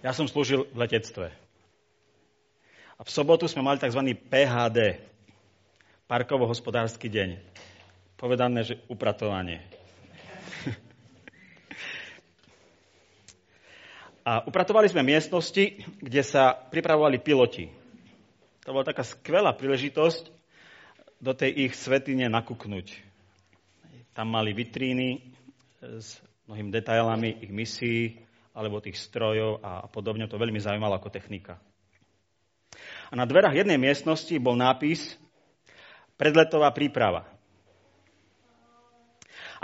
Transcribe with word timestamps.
Ja 0.00 0.16
som 0.16 0.24
slúžil 0.24 0.64
v 0.72 0.80
letectve. 0.80 1.28
A 2.96 3.04
v 3.04 3.10
sobotu 3.12 3.44
sme 3.44 3.60
mali 3.60 3.76
tzv. 3.76 4.00
PHD, 4.16 4.96
parkovo-hospodársky 6.08 7.12
deň. 7.12 7.36
Povedané, 8.16 8.64
že 8.64 8.80
upratovanie. 8.88 9.60
A 14.24 14.40
upratovali 14.48 14.88
sme 14.88 15.04
miestnosti, 15.04 15.84
kde 15.84 16.22
sa 16.24 16.56
pripravovali 16.56 17.20
piloti. 17.20 17.68
To 18.64 18.72
bola 18.72 18.88
taká 18.88 19.04
skvelá 19.04 19.52
príležitosť 19.52 20.32
do 21.20 21.36
tej 21.36 21.68
ich 21.68 21.76
svetine 21.76 22.24
nakúknuť. 22.32 22.96
Tam 24.16 24.32
mali 24.32 24.56
vitríny 24.56 25.20
s 25.84 26.24
mnohými 26.48 26.72
detailami 26.72 27.36
ich 27.44 27.52
misií 27.52 28.29
alebo 28.60 28.84
tých 28.84 29.00
strojov 29.00 29.64
a 29.64 29.88
podobne. 29.88 30.28
To 30.28 30.36
veľmi 30.36 30.60
zaujímalo 30.60 31.00
ako 31.00 31.08
technika. 31.08 31.56
A 33.08 33.16
na 33.16 33.24
dverách 33.24 33.56
jednej 33.56 33.80
miestnosti 33.80 34.36
bol 34.36 34.52
nápis 34.52 35.16
predletová 36.20 36.68
príprava. 36.76 37.24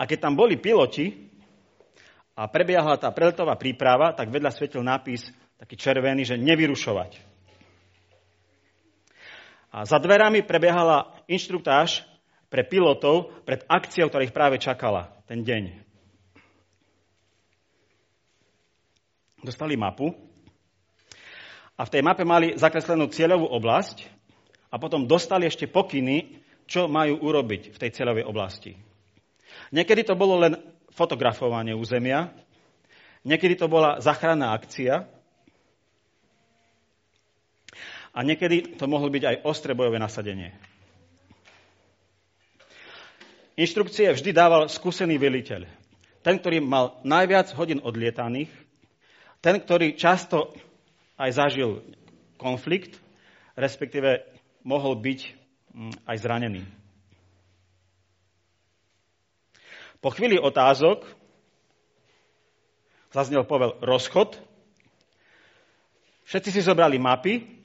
A 0.01 0.09
keď 0.09 0.25
tam 0.25 0.35
boli 0.35 0.57
piloti, 0.57 1.27
a 2.37 2.45
prebiehala 2.53 3.01
tá 3.01 3.09
preletová 3.09 3.57
príprava, 3.57 4.13
tak 4.13 4.29
vedľa 4.29 4.53
svetil 4.53 4.85
nápis 4.85 5.25
taký 5.57 5.81
červený, 5.81 6.29
že 6.29 6.37
nevyrušovať. 6.37 7.17
A 9.73 9.89
za 9.89 9.97
dverami 9.97 10.45
prebiehala 10.45 11.17
inštruktáž 11.33 12.05
pre 12.53 12.61
pilotov 12.61 13.33
pred 13.49 13.65
akciou, 13.65 14.13
ktorá 14.13 14.23
ich 14.25 14.37
práve 14.37 14.61
čakala 14.61 15.17
ten 15.25 15.41
deň. 15.41 15.86
Dostali 19.47 19.79
mapu 19.79 20.11
a 21.79 21.87
v 21.87 21.93
tej 21.95 22.03
mape 22.03 22.27
mali 22.27 22.59
zakreslenú 22.59 23.07
cieľovú 23.07 23.47
oblasť 23.47 24.03
a 24.73 24.81
potom 24.83 25.07
dostali 25.07 25.47
ešte 25.47 25.71
pokyny, 25.71 26.43
čo 26.67 26.91
majú 26.91 27.23
urobiť 27.23 27.71
v 27.71 27.79
tej 27.79 27.91
cieľovej 27.95 28.27
oblasti. 28.27 28.75
Niekedy 29.71 30.03
to 30.03 30.19
bolo 30.19 30.43
len 30.43 30.59
fotografovanie 30.91 31.79
územia. 31.79 32.35
Niekedy 33.23 33.55
to 33.55 33.71
bola 33.71 34.03
záchranná 34.03 34.51
akcia. 34.51 35.07
A 38.17 38.19
niekedy 38.27 38.75
to 38.75 38.91
mohlo 38.91 39.07
byť 39.07 39.23
aj 39.23 39.37
ostré 39.47 39.77
bojové 39.79 40.03
nasadenie. 40.03 40.57
Inštrukcie 43.55 44.11
vždy 44.11 44.35
dával 44.35 44.67
skúsený 44.67 45.23
veliteľ. 45.23 45.71
Ten, 46.25 46.43
ktorý 46.43 46.59
mal 46.65 46.99
najviac 47.07 47.55
hodín 47.55 47.79
odlietaných, 47.85 48.66
ten, 49.41 49.57
ktorý 49.61 49.95
často 49.95 50.53
aj 51.17 51.31
zažil 51.33 51.83
konflikt, 52.37 52.97
respektíve 53.57 54.25
mohol 54.67 54.99
byť 55.01 55.21
mm, 55.73 55.95
aj 56.05 56.17
zranený. 56.21 56.63
Po 60.05 60.13
chvíli 60.13 60.37
otázok 60.37 61.09
zaznel 63.11 63.49
povel 63.49 63.81
rozchod. 63.81 64.37
Všetci 66.29 66.51
si 66.53 66.61
zobrali 66.61 67.01
mapy, 67.01 67.57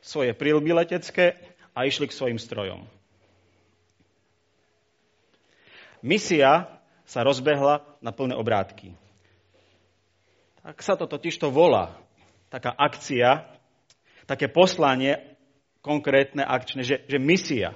svoje 0.00 0.32
prílby 0.36 0.76
letecké 0.76 1.36
a 1.76 1.88
išli 1.88 2.08
k 2.08 2.16
svojim 2.16 2.40
strojom. 2.40 2.84
Misia 6.00 6.68
sa 7.04 7.20
rozbehla 7.20 7.84
na 8.00 8.12
plné 8.12 8.32
obrátky. 8.32 8.96
Tak 10.60 10.84
sa 10.84 10.94
to 10.96 11.08
totižto 11.08 11.48
volá. 11.48 11.96
Taká 12.52 12.74
akcia, 12.76 13.48
také 14.28 14.50
poslanie, 14.50 15.16
konkrétne 15.80 16.44
akčné, 16.44 16.84
že, 16.84 16.96
že 17.08 17.16
misia. 17.16 17.72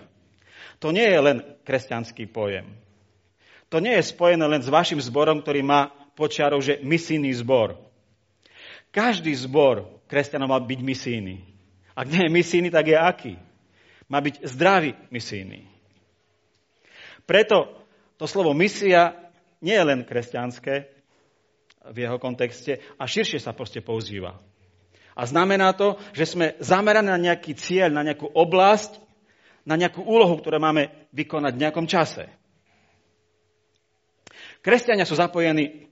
To 0.82 0.92
nie 0.92 1.06
je 1.06 1.20
len 1.20 1.38
kresťanský 1.64 2.28
pojem. 2.28 2.68
To 3.72 3.80
nie 3.80 3.96
je 3.96 4.10
spojené 4.12 4.44
len 4.44 4.60
s 4.60 4.68
vašim 4.68 5.00
zborom, 5.00 5.40
ktorý 5.40 5.64
má 5.64 5.90
počiarov, 6.14 6.60
že 6.60 6.78
misijný 6.84 7.32
zbor. 7.40 7.74
Každý 8.94 9.34
zbor 9.34 9.88
kresťanov 10.06 10.52
má 10.52 10.60
byť 10.62 10.80
misijný. 10.84 11.42
Ak 11.96 12.06
nie 12.06 12.28
je 12.28 12.30
misijný, 12.30 12.68
tak 12.70 12.86
je 12.86 12.98
aký? 12.98 13.34
Má 14.06 14.22
byť 14.22 14.46
zdravý 14.46 14.94
misijný. 15.10 15.66
Preto 17.24 17.72
to 18.20 18.28
slovo 18.28 18.52
misia 18.54 19.16
nie 19.64 19.74
je 19.74 19.84
len 19.88 20.04
kresťanské 20.04 20.93
v 21.90 21.96
jeho 22.04 22.16
kontexte 22.16 22.80
a 22.96 23.04
širšie 23.04 23.42
sa 23.42 23.52
proste 23.52 23.84
používa. 23.84 24.40
A 25.14 25.22
znamená 25.28 25.76
to, 25.76 26.00
že 26.10 26.34
sme 26.34 26.46
zameraní 26.58 27.12
na 27.12 27.20
nejaký 27.20 27.54
cieľ, 27.54 27.92
na 27.94 28.02
nejakú 28.02 28.26
oblasť, 28.26 28.98
na 29.62 29.78
nejakú 29.78 30.02
úlohu, 30.02 30.36
ktorú 30.40 30.58
máme 30.58 30.90
vykonať 31.14 31.52
v 31.54 31.62
nejakom 31.62 31.86
čase. 31.86 32.26
Kresťania 34.64 35.04
sú 35.04 35.14
zapojení 35.14 35.86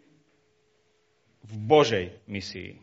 v 1.45 1.55
Božej 1.61 2.17
misii. 2.27 2.81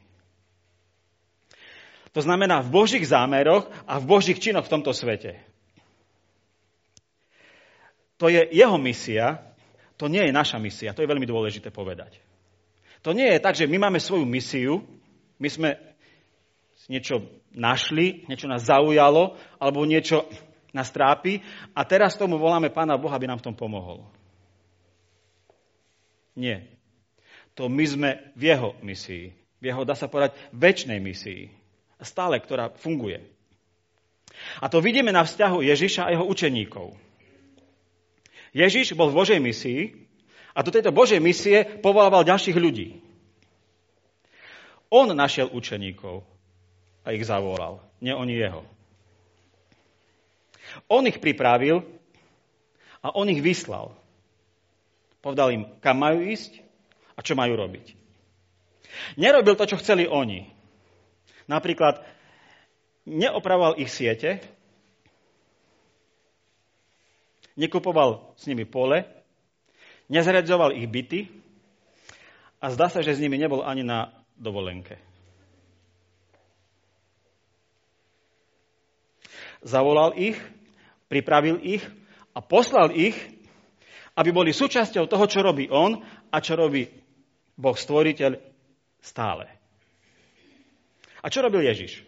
To 2.14 2.22
znamená 2.22 2.62
v 2.66 2.74
Božích 2.74 3.06
zámeroch 3.06 3.70
a 3.86 4.02
v 4.02 4.06
Božích 4.06 4.42
činoch 4.42 4.66
v 4.66 4.74
tomto 4.80 4.94
svete. 4.94 5.38
To 8.18 8.28
je 8.28 8.50
jeho 8.52 8.76
misia, 8.76 9.40
to 9.96 10.08
nie 10.12 10.24
je 10.28 10.34
naša 10.34 10.60
misia. 10.60 10.96
To 10.96 11.04
je 11.04 11.12
veľmi 11.12 11.28
dôležité 11.28 11.72
povedať. 11.72 12.29
To 13.04 13.16
nie 13.16 13.28
je 13.32 13.40
tak, 13.40 13.56
že 13.56 13.70
my 13.70 13.88
máme 13.88 14.00
svoju 14.00 14.28
misiu, 14.28 14.84
my 15.40 15.48
sme 15.48 15.70
niečo 16.92 17.24
našli, 17.56 18.28
niečo 18.28 18.50
nás 18.50 18.68
zaujalo, 18.68 19.40
alebo 19.62 19.88
niečo 19.88 20.28
nás 20.76 20.92
trápi 20.92 21.42
a 21.74 21.82
teraz 21.88 22.20
tomu 22.20 22.38
voláme 22.38 22.70
Pána 22.70 23.00
Boha, 23.00 23.16
aby 23.16 23.30
nám 23.30 23.40
v 23.40 23.46
tom 23.50 23.56
pomohol. 23.56 24.06
Nie. 26.36 26.68
To 27.58 27.68
my 27.68 27.84
sme 27.84 28.10
v 28.36 28.44
jeho 28.56 28.70
misii. 28.80 29.36
V 29.60 29.64
jeho, 29.68 29.84
dá 29.84 29.92
sa 29.92 30.08
povedať, 30.08 30.40
väčšnej 30.56 31.04
misii. 31.04 31.52
Stále, 32.00 32.40
ktorá 32.40 32.72
funguje. 32.80 33.20
A 34.64 34.72
to 34.72 34.80
vidíme 34.80 35.12
na 35.12 35.28
vzťahu 35.28 35.60
Ježiša 35.68 36.08
a 36.08 36.14
jeho 36.16 36.24
učeníkov. 36.24 36.96
Ježiš 38.56 38.96
bol 38.96 39.12
v 39.12 39.20
Božej 39.20 39.40
misii 39.44 40.09
a 40.54 40.60
do 40.66 40.74
tejto 40.74 40.90
Božej 40.90 41.22
misie 41.22 41.66
povolával 41.80 42.26
ďalších 42.26 42.58
ľudí. 42.58 43.00
On 44.90 45.06
našiel 45.06 45.54
učeníkov 45.54 46.26
a 47.06 47.14
ich 47.14 47.22
zavolal, 47.26 47.82
nie 48.02 48.14
oni 48.14 48.34
jeho. 48.34 48.66
On 50.90 51.06
ich 51.06 51.22
pripravil 51.22 51.86
a 53.02 53.14
on 53.14 53.30
ich 53.30 53.42
vyslal. 53.42 53.94
Povedal 55.22 55.54
im, 55.54 55.64
kam 55.84 56.02
majú 56.02 56.26
ísť 56.26 56.62
a 57.14 57.22
čo 57.22 57.38
majú 57.38 57.54
robiť. 57.60 57.94
Nerobil 59.20 59.54
to, 59.54 59.70
čo 59.70 59.80
chceli 59.82 60.10
oni. 60.10 60.50
Napríklad 61.46 62.02
neopravoval 63.06 63.78
ich 63.82 63.90
siete, 63.90 64.42
nekupoval 67.58 68.38
s 68.38 68.46
nimi 68.46 68.64
pole, 68.64 69.19
nezredzoval 70.10 70.76
ich 70.76 70.90
byty 70.90 71.30
a 72.60 72.74
zdá 72.74 72.92
sa, 72.92 73.00
že 73.00 73.16
s 73.16 73.22
nimi 73.24 73.40
nebol 73.40 73.64
ani 73.64 73.86
na 73.86 74.12
dovolenke. 74.36 74.98
Zavolal 79.64 80.16
ich, 80.18 80.40
pripravil 81.12 81.60
ich 81.62 81.84
a 82.34 82.40
poslal 82.40 82.92
ich 82.96 83.16
aby 84.20 84.36
boli 84.36 84.52
súčasťou 84.52 85.08
toho, 85.08 85.26
čo 85.32 85.40
robí 85.40 85.72
on 85.72 86.04
a 86.28 86.38
čo 86.44 86.60
robí 86.60 86.84
Boh 87.56 87.76
stvoriteľ 87.76 88.36
stále. 89.00 89.48
A 91.24 91.28
čo 91.32 91.40
robil 91.40 91.64
Ježiš? 91.64 92.04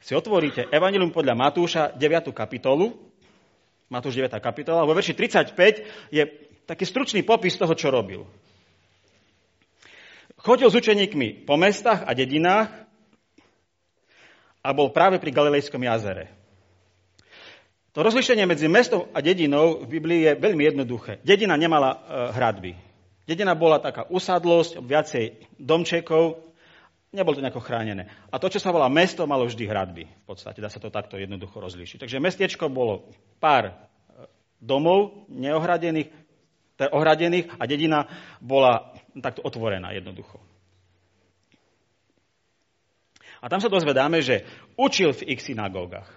Si 0.00 0.16
otvoríte 0.16 0.64
Evangelium 0.72 1.12
podľa 1.12 1.36
Matúša 1.36 1.82
9. 1.92 2.32
kapitolu, 2.32 2.96
Matúš 3.88 4.20
9. 4.20 4.36
kapitola, 4.44 4.84
vo 4.84 4.92
verši 4.92 5.16
35 5.16 6.12
je 6.12 6.22
taký 6.68 6.84
stručný 6.84 7.24
popis 7.24 7.56
toho, 7.56 7.72
čo 7.72 7.88
robil. 7.88 8.28
Chodil 10.38 10.68
s 10.68 10.76
učeníkmi 10.76 11.48
po 11.48 11.56
mestách 11.56 12.04
a 12.04 12.12
dedinách 12.12 12.68
a 14.60 14.68
bol 14.76 14.92
práve 14.92 15.16
pri 15.16 15.32
Galilejskom 15.32 15.80
jazere. 15.80 16.28
To 17.96 18.04
rozlišenie 18.04 18.44
medzi 18.44 18.68
mestom 18.68 19.08
a 19.10 19.18
dedinou 19.24 19.82
v 19.82 19.98
Biblii 19.98 20.20
je 20.28 20.32
veľmi 20.38 20.62
jednoduché. 20.68 21.18
Dedina 21.24 21.56
nemala 21.58 21.90
e, 21.90 21.98
hradby. 22.36 22.72
Dedina 23.24 23.56
bola 23.56 23.80
taká 23.80 24.06
usadlosť, 24.06 24.84
viacej 24.84 25.24
domčekov, 25.58 26.47
nebolo 27.12 27.36
to 27.36 27.44
nejako 27.44 27.64
chránené. 27.64 28.08
A 28.28 28.36
to, 28.36 28.52
čo 28.52 28.60
sa 28.60 28.72
volá 28.72 28.88
mesto, 28.92 29.24
malo 29.24 29.48
vždy 29.48 29.64
hradby. 29.64 30.04
V 30.04 30.24
podstate 30.28 30.60
dá 30.60 30.68
sa 30.68 30.80
to 30.80 30.92
takto 30.92 31.16
jednoducho 31.16 31.56
rozlíšiť. 31.56 32.04
Takže 32.04 32.20
mestiečko 32.20 32.68
bolo 32.68 33.08
pár 33.40 33.72
e, 33.72 33.74
domov 34.60 35.28
neohradených, 35.32 36.12
ohradených 36.78 37.58
a 37.58 37.64
dedina 37.64 38.06
bola 38.38 38.92
takto 39.18 39.42
otvorená 39.42 39.90
jednoducho. 39.96 40.38
A 43.38 43.46
tam 43.46 43.62
sa 43.62 43.70
dozvedáme, 43.70 44.18
že 44.18 44.42
učil 44.74 45.14
v 45.14 45.38
ich 45.38 45.40
synagógach. 45.46 46.10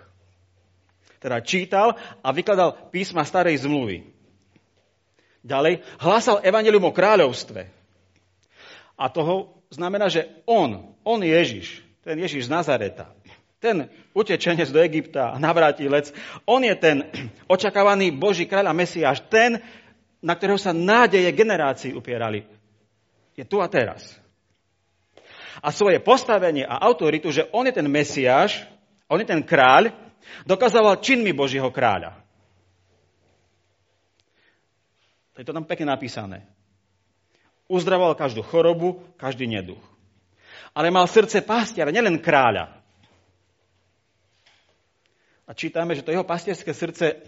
Teda 1.22 1.38
čítal 1.46 1.94
a 2.26 2.34
vykladal 2.34 2.90
písma 2.90 3.22
starej 3.22 3.62
zmluvy. 3.62 4.10
Ďalej, 5.46 5.86
hlásal 6.02 6.42
evanelium 6.42 6.90
o 6.90 6.94
kráľovstve. 6.94 7.70
A 8.98 9.06
toho 9.10 9.61
znamená, 9.72 10.12
že 10.12 10.28
on, 10.46 10.92
on 11.02 11.24
Ježiš, 11.24 11.80
ten 12.04 12.20
Ježiš 12.20 12.52
z 12.52 12.54
Nazareta, 12.54 13.08
ten 13.64 13.88
utečenec 14.12 14.68
do 14.68 14.84
Egypta 14.84 15.32
a 15.32 15.40
navrátilec, 15.40 16.12
on 16.44 16.60
je 16.66 16.76
ten 16.76 16.98
očakávaný 17.56 18.12
Boží 18.12 18.46
kráľ 18.46 18.76
a 18.76 18.78
Mesiáš, 18.78 19.24
ten, 19.32 19.64
na 20.20 20.36
ktorého 20.36 20.60
sa 20.60 20.76
nádeje 20.76 21.32
generácií 21.32 21.96
upierali. 21.96 22.46
Je 23.34 23.48
tu 23.48 23.64
a 23.64 23.72
teraz. 23.72 24.20
A 25.64 25.72
svoje 25.72 26.02
postavenie 26.02 26.68
a 26.68 26.82
autoritu, 26.84 27.32
že 27.32 27.48
on 27.54 27.66
je 27.66 27.74
ten 27.74 27.88
Mesiáš, 27.88 28.66
on 29.08 29.22
je 29.24 29.28
ten 29.30 29.42
kráľ, 29.42 29.94
dokázal 30.44 31.00
činmi 31.00 31.32
Božieho 31.32 31.70
kráľa. 31.72 32.18
To 35.34 35.38
je 35.40 35.46
to 35.48 35.56
tam 35.56 35.64
pekne 35.64 35.88
napísané. 35.88 36.44
Uzdravoval 37.72 38.20
každú 38.20 38.44
chorobu, 38.44 39.00
každý 39.16 39.48
neduch. 39.48 39.80
Ale 40.76 40.92
mal 40.92 41.08
srdce 41.08 41.40
pastiera, 41.40 41.88
nielen 41.88 42.20
kráľa. 42.20 42.76
A 45.48 45.56
čítame, 45.56 45.96
že 45.96 46.04
to 46.04 46.12
jeho 46.12 46.28
pastierské 46.28 46.76
srdce 46.76 47.24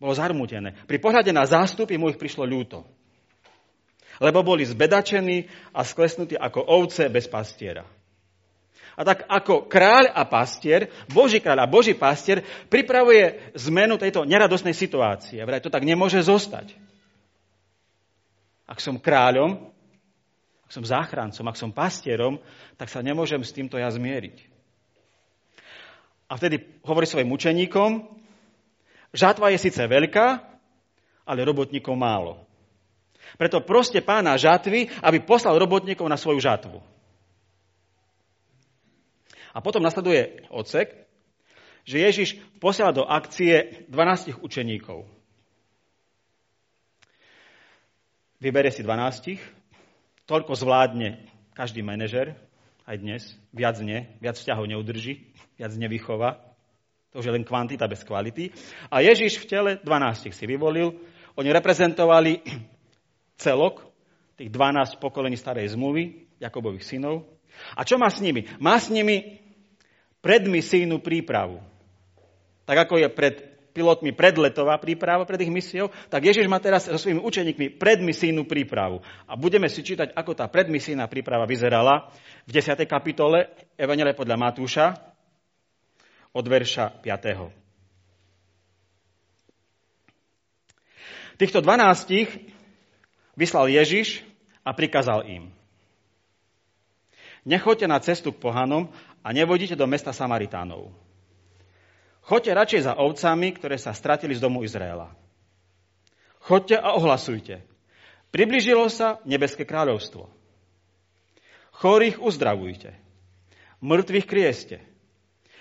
bolo 0.00 0.16
zarmutené. 0.16 0.72
Pri 0.88 0.96
pohľade 0.96 1.28
na 1.36 1.44
zástupy 1.44 2.00
mu 2.00 2.08
ich 2.08 2.16
prišlo 2.16 2.48
ľúto. 2.48 2.88
Lebo 4.16 4.40
boli 4.40 4.64
zbedačení 4.64 5.44
a 5.76 5.84
sklesnutí 5.84 6.34
ako 6.34 6.64
ovce 6.64 7.12
bez 7.12 7.28
pastiera. 7.28 7.84
A 8.98 9.06
tak 9.06 9.30
ako 9.30 9.70
kráľ 9.70 10.10
a 10.10 10.26
pastier, 10.26 10.90
Boží 11.06 11.38
kráľ 11.38 11.64
a 11.64 11.70
Boží 11.70 11.94
pastier 11.94 12.42
pripravuje 12.66 13.54
zmenu 13.54 13.94
tejto 13.94 14.26
neradosnej 14.26 14.74
situácie. 14.74 15.38
Vraj 15.38 15.62
to 15.62 15.70
tak 15.70 15.86
nemôže 15.86 16.18
zostať. 16.18 16.74
Ak 18.68 18.84
som 18.84 19.00
kráľom, 19.00 19.72
ak 20.68 20.70
som 20.76 20.84
záchrancom, 20.84 21.48
ak 21.48 21.56
som 21.56 21.72
pastierom, 21.72 22.36
tak 22.76 22.92
sa 22.92 23.00
nemôžem 23.00 23.40
s 23.40 23.56
týmto 23.56 23.80
ja 23.80 23.88
zmieriť. 23.88 24.44
A 26.28 26.36
vtedy 26.36 26.60
hovorí 26.84 27.08
svojim 27.08 27.32
učeníkom, 27.32 28.04
žatva 29.16 29.48
je 29.48 29.64
síce 29.64 29.80
veľká, 29.80 30.44
ale 31.24 31.48
robotníkov 31.48 31.96
málo. 31.96 32.44
Preto 33.40 33.64
proste 33.64 34.04
pána 34.04 34.36
žatvy, 34.36 34.92
aby 35.00 35.24
poslal 35.24 35.56
robotníkov 35.56 36.04
na 36.04 36.20
svoju 36.20 36.40
žatvu. 36.40 36.84
A 39.56 39.64
potom 39.64 39.80
nasleduje 39.80 40.44
odsek, 40.52 40.92
že 41.88 42.04
Ježiš 42.04 42.28
posiela 42.60 42.92
do 42.92 43.08
akcie 43.08 43.88
12 43.88 44.44
učeníkov. 44.44 45.08
Vybere 48.38 48.70
si 48.70 48.86
12, 48.86 49.34
toľko 50.22 50.54
zvládne 50.54 51.26
každý 51.58 51.82
manažer, 51.82 52.38
aj 52.86 52.96
dnes, 53.02 53.22
viac 53.50 53.74
nie, 53.82 54.06
viac 54.22 54.38
vzťahov 54.38 54.70
neudrží, 54.70 55.34
viac 55.58 55.74
nevychová. 55.74 56.38
To 57.10 57.18
už 57.18 57.26
je 57.26 57.34
len 57.34 57.42
kvantita 57.42 57.90
bez 57.90 58.06
kvality. 58.06 58.54
A 58.94 59.02
Ježiš 59.02 59.42
v 59.42 59.48
tele 59.50 59.70
12 59.82 60.30
si 60.30 60.44
vyvolil, 60.46 60.94
oni 61.34 61.50
reprezentovali 61.50 62.38
celok, 63.42 63.82
tých 64.38 64.54
12 64.54 65.02
pokolení 65.02 65.34
starej 65.34 65.74
zmluvy, 65.74 66.30
Jakobových 66.38 66.86
synov. 66.86 67.26
A 67.74 67.82
čo 67.82 67.98
má 67.98 68.06
s 68.06 68.22
nimi? 68.22 68.46
Má 68.62 68.78
s 68.78 68.86
nimi 68.86 69.42
predmisijnú 70.22 71.02
prípravu. 71.02 71.58
Tak 72.70 72.86
ako 72.86 73.02
je 73.02 73.08
pred 73.10 73.57
pilotmi 73.78 74.10
predletová 74.10 74.74
príprava 74.82 75.22
pred 75.22 75.46
ich 75.46 75.54
misiou, 75.54 75.86
tak 76.10 76.26
Ježiš 76.26 76.50
má 76.50 76.58
teraz 76.58 76.90
so 76.90 76.98
svojimi 76.98 77.22
učeníkmi 77.22 77.78
predmisijnú 77.78 78.42
prípravu. 78.42 79.06
A 79.30 79.38
budeme 79.38 79.70
si 79.70 79.86
čítať, 79.86 80.18
ako 80.18 80.34
tá 80.34 80.50
predmisijná 80.50 81.06
príprava 81.06 81.46
vyzerala 81.46 82.10
v 82.42 82.58
10. 82.58 82.74
kapitole 82.90 83.54
Evangele 83.78 84.18
podľa 84.18 84.34
Matúša 84.34 84.98
od 86.34 86.42
verša 86.42 86.98
5. 87.06 87.54
Týchto 91.38 91.62
12 91.62 92.50
vyslal 93.38 93.70
Ježiš 93.70 94.26
a 94.66 94.74
prikázal 94.74 95.22
im. 95.30 95.54
Nechoďte 97.46 97.86
na 97.86 98.02
cestu 98.02 98.34
k 98.34 98.42
pohanom 98.42 98.90
a 99.22 99.30
nevodíte 99.30 99.78
do 99.78 99.86
mesta 99.86 100.10
Samaritánov. 100.10 100.90
Choďte 102.28 102.52
radšej 102.52 102.82
za 102.84 102.92
ovcami, 103.00 103.56
ktoré 103.56 103.80
sa 103.80 103.96
stratili 103.96 104.36
z 104.36 104.44
domu 104.44 104.60
Izraela. 104.60 105.08
Choďte 106.44 106.76
a 106.76 106.92
ohlasujte. 106.92 107.64
Približilo 108.28 108.84
sa 108.92 109.16
nebeské 109.24 109.64
kráľovstvo. 109.64 110.28
Chorých 111.80 112.20
uzdravujte. 112.20 112.92
Mŕtvych 113.80 114.26
krieste. 114.28 114.76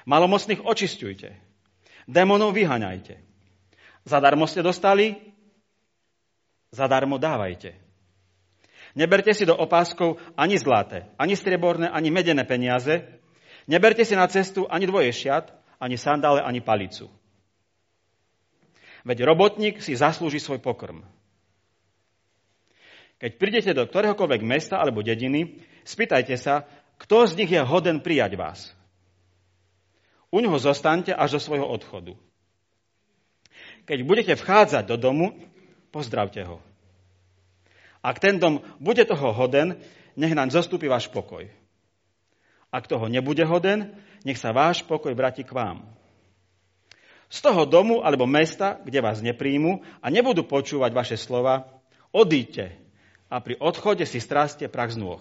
Malomocných 0.04 0.60
očistujte. 0.68 1.40
Démonov 2.04 2.52
vyhaňajte. 2.52 3.16
Zadarmo 4.04 4.44
ste 4.44 4.60
dostali, 4.60 5.16
zadarmo 6.76 7.16
dávajte. 7.16 7.80
Neberte 8.96 9.32
si 9.32 9.48
do 9.48 9.56
opáskov 9.56 10.20
ani 10.36 10.60
zlaté, 10.60 11.08
ani 11.16 11.40
strieborné, 11.40 11.88
ani 11.88 12.12
medené 12.12 12.44
peniaze, 12.44 13.18
Neberte 13.68 14.08
si 14.08 14.16
na 14.16 14.24
cestu 14.32 14.64
ani 14.72 14.88
dvoje 14.88 15.12
šiat, 15.12 15.52
ani 15.78 15.98
sandále, 15.98 16.42
ani 16.42 16.62
palicu. 16.62 17.10
Veď 19.08 19.24
robotník 19.24 19.80
si 19.80 19.96
zaslúži 19.96 20.42
svoj 20.42 20.60
pokrm. 20.60 21.06
Keď 23.18 23.32
prídete 23.42 23.72
do 23.74 23.88
ktoréhokoľvek 23.88 24.42
mesta 24.46 24.78
alebo 24.78 25.02
dediny, 25.02 25.64
spýtajte 25.88 26.38
sa, 26.38 26.70
kto 27.02 27.26
z 27.26 27.34
nich 27.40 27.52
je 27.54 27.62
hoden 27.62 28.02
prijať 28.04 28.38
vás. 28.38 28.60
U 30.30 30.44
ňoho 30.44 30.60
zostaňte 30.60 31.16
až 31.16 31.38
do 31.38 31.42
svojho 31.42 31.66
odchodu. 31.66 32.14
Keď 33.88 34.00
budete 34.04 34.34
vchádzať 34.36 34.84
do 34.86 35.00
domu, 35.00 35.34
pozdravte 35.90 36.44
ho. 36.44 36.60
Ak 38.04 38.20
ten 38.20 38.38
dom 38.38 38.62
bude 38.78 39.02
toho 39.08 39.32
hoden, 39.34 39.80
nech 40.20 40.36
nám 40.36 40.52
zostúpi 40.52 40.92
váš 40.92 41.08
pokoj. 41.08 41.48
Ak 42.70 42.86
toho 42.92 43.08
nebude 43.08 43.48
hoden, 43.48 43.96
nech 44.24 44.40
sa 44.40 44.56
váš 44.56 44.86
pokoj 44.86 45.12
vráti 45.14 45.44
k 45.44 45.54
vám. 45.54 45.84
Z 47.28 47.44
toho 47.44 47.68
domu 47.68 48.00
alebo 48.02 48.24
mesta, 48.24 48.80
kde 48.88 49.04
vás 49.04 49.20
nepríjmu 49.20 49.84
a 50.00 50.08
nebudú 50.08 50.48
počúvať 50.48 50.92
vaše 50.96 51.18
slova, 51.20 51.68
odíďte 52.16 52.72
a 53.28 53.44
pri 53.44 53.60
odchode 53.60 54.08
si 54.08 54.24
straste 54.24 54.64
prach 54.72 54.96
z 54.96 55.04
nôh. 55.04 55.20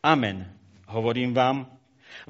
Amen, 0.00 0.46
hovorím 0.86 1.34
vám, 1.34 1.66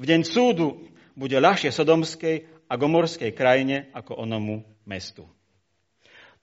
v 0.01 0.03
deň 0.09 0.21
súdu 0.25 0.89
bude 1.13 1.37
ľahšie 1.37 1.69
sodomskej 1.69 2.49
a 2.65 2.73
gomorskej 2.79 3.31
krajine 3.35 3.91
ako 3.93 4.25
onomu 4.25 4.63
mestu. 4.87 5.27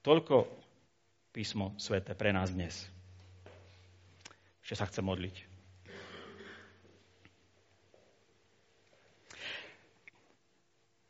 Toľko 0.06 0.46
písmo 1.34 1.74
svete 1.80 2.14
pre 2.14 2.30
nás 2.30 2.54
dnes. 2.54 2.86
Ešte 4.62 4.74
sa 4.78 4.86
chcem 4.86 5.04
modliť. 5.04 5.47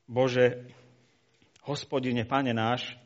Bože, 0.08 0.64
hospodine, 1.68 2.24
Pane 2.24 2.56
náš, 2.56 2.96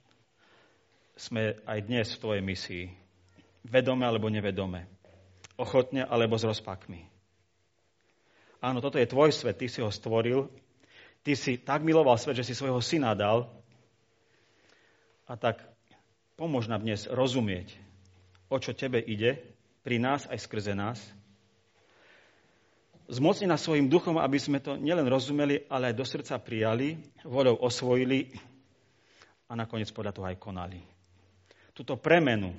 sme 1.19 1.59
aj 1.67 1.79
dnes 1.91 2.07
v 2.15 2.21
Tvojej 2.23 2.43
misii. 2.47 2.85
Vedome 3.67 4.07
alebo 4.07 4.31
nevedome. 4.31 4.87
Ochotne 5.59 6.07
alebo 6.07 6.39
s 6.39 6.47
rozpakmi. 6.47 7.03
Áno, 8.63 8.79
toto 8.79 9.03
je 9.03 9.11
Tvoj 9.11 9.35
svet, 9.35 9.59
Ty 9.59 9.67
si 9.67 9.83
ho 9.83 9.91
stvoril. 9.91 10.47
Ty 11.27 11.35
si 11.35 11.59
tak 11.59 11.83
miloval 11.83 12.15
svet, 12.23 12.39
že 12.39 12.47
si 12.47 12.55
svojho 12.55 12.79
syna 12.79 13.19
dal. 13.19 13.51
A 15.27 15.35
tak 15.35 15.59
pomôž 16.39 16.71
nám 16.71 16.87
dnes 16.87 17.11
rozumieť, 17.11 17.75
o 18.47 18.63
čo 18.63 18.79
Tebe 18.79 19.03
ide, 19.03 19.43
pri 19.83 19.99
nás 19.99 20.31
aj 20.31 20.39
skrze 20.39 20.79
nás– 20.79 21.03
zmocni 23.11 23.51
nás 23.51 23.63
svojim 23.63 23.91
duchom, 23.91 24.19
aby 24.19 24.39
sme 24.39 24.59
to 24.63 24.79
nielen 24.79 25.07
rozumeli, 25.09 25.67
ale 25.67 25.91
aj 25.91 25.99
do 25.99 26.07
srdca 26.07 26.39
prijali, 26.39 26.99
voľou 27.27 27.63
osvojili 27.65 28.35
a 29.51 29.59
nakoniec 29.59 29.91
podľa 29.91 30.13
toho 30.15 30.27
aj 30.29 30.37
konali. 30.39 30.81
Tuto 31.73 31.97
premenu 31.97 32.53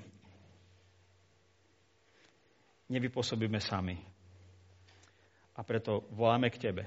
nevypôsobíme 2.90 3.62
sami. 3.62 3.98
A 5.54 5.62
preto 5.62 6.10
voláme 6.14 6.50
k 6.50 6.58
Tebe, 6.58 6.86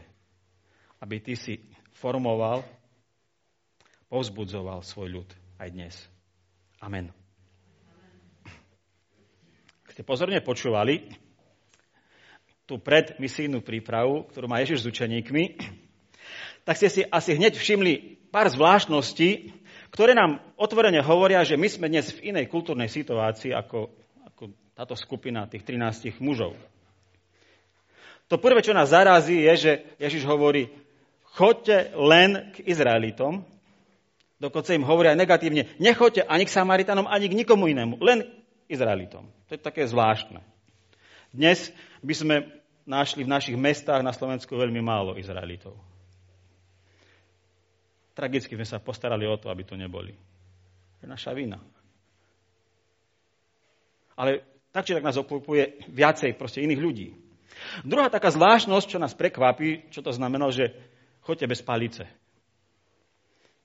aby 0.99 1.23
Ty 1.23 1.35
si 1.39 1.63
formoval, 1.95 2.67
povzbudzoval 4.11 4.83
svoj 4.83 5.23
ľud 5.23 5.29
aj 5.63 5.69
dnes. 5.71 5.95
Amen. 6.83 7.15
Ak 9.87 9.95
ste 9.95 10.03
pozorne 10.03 10.43
počúvali, 10.43 11.25
tú 12.66 12.82
predmisijnú 12.82 13.62
prípravu, 13.62 14.26
ktorú 14.30 14.50
má 14.50 14.58
Ježiš 14.58 14.82
s 14.82 14.90
učeníkmi, 14.90 15.44
tak 16.66 16.75
ste 16.75 16.90
si 16.90 17.00
asi 17.06 17.38
hneď 17.38 17.54
všimli 17.54 18.26
pár 18.35 18.50
zvláštností, 18.50 19.54
ktoré 19.94 20.18
nám 20.18 20.42
otvorene 20.58 20.99
hovoria, 20.99 21.46
že 21.46 21.54
my 21.54 21.70
sme 21.70 21.87
dnes 21.87 22.11
v 22.11 22.35
inej 22.35 22.50
kultúrnej 22.50 22.90
situácii 22.90 23.54
ako, 23.54 23.94
ako 24.35 24.42
táto 24.75 24.99
skupina 24.99 25.46
tých 25.46 25.62
13 25.62 26.18
mužov. 26.18 26.58
To 28.26 28.42
prvé, 28.42 28.58
čo 28.66 28.75
nás 28.75 28.90
zarazí, 28.90 29.46
je, 29.46 29.54
že 29.54 29.73
Ježiš 30.02 30.26
hovorí, 30.26 30.66
chodte 31.23 31.94
len 31.94 32.50
k 32.50 32.66
Izraelitom, 32.66 33.46
dokonca 34.42 34.75
im 34.75 34.82
hovorí 34.82 35.14
aj 35.14 35.23
negatívne, 35.23 35.70
nechoďte 35.78 36.26
ani 36.26 36.42
k 36.42 36.54
Samaritanom, 36.58 37.06
ani 37.06 37.30
k 37.30 37.38
nikomu 37.38 37.70
inému, 37.70 38.02
len 38.02 38.26
Izraelitom. 38.66 39.30
To 39.46 39.54
je 39.54 39.62
také 39.62 39.87
zvláštne. 39.87 40.42
Dnes 41.30 41.70
by 42.03 42.15
sme 42.15 42.37
našli 42.87 43.26
v 43.26 43.33
našich 43.33 43.57
mestách 43.59 44.00
na 44.00 44.15
Slovensku 44.15 44.55
veľmi 44.55 44.79
málo 44.79 45.19
Izraelitov. 45.19 45.75
Tragicky 48.17 48.57
sme 48.57 48.65
sa 48.65 48.81
postarali 48.81 49.29
o 49.29 49.37
to, 49.37 49.53
aby 49.53 49.67
to 49.67 49.76
neboli. 49.76 50.17
To 50.97 51.00
je 51.05 51.09
naša 51.11 51.37
vina. 51.37 51.61
Ale 54.17 54.41
tak 54.73 54.88
či 54.88 54.97
tak 54.97 55.05
nás 55.05 55.21
obklopuje 55.21 55.93
viacej 55.93 56.33
proste 56.41 56.65
iných 56.65 56.81
ľudí. 56.81 57.09
Druhá 57.85 58.09
taká 58.09 58.33
zvláštnosť, 58.33 58.87
čo 58.88 59.03
nás 59.03 59.12
prekvapí, 59.12 59.93
čo 59.93 60.00
to 60.00 60.12
znamená, 60.12 60.49
že 60.49 60.73
choďte 61.21 61.53
bez 61.53 61.61
palice. 61.61 62.05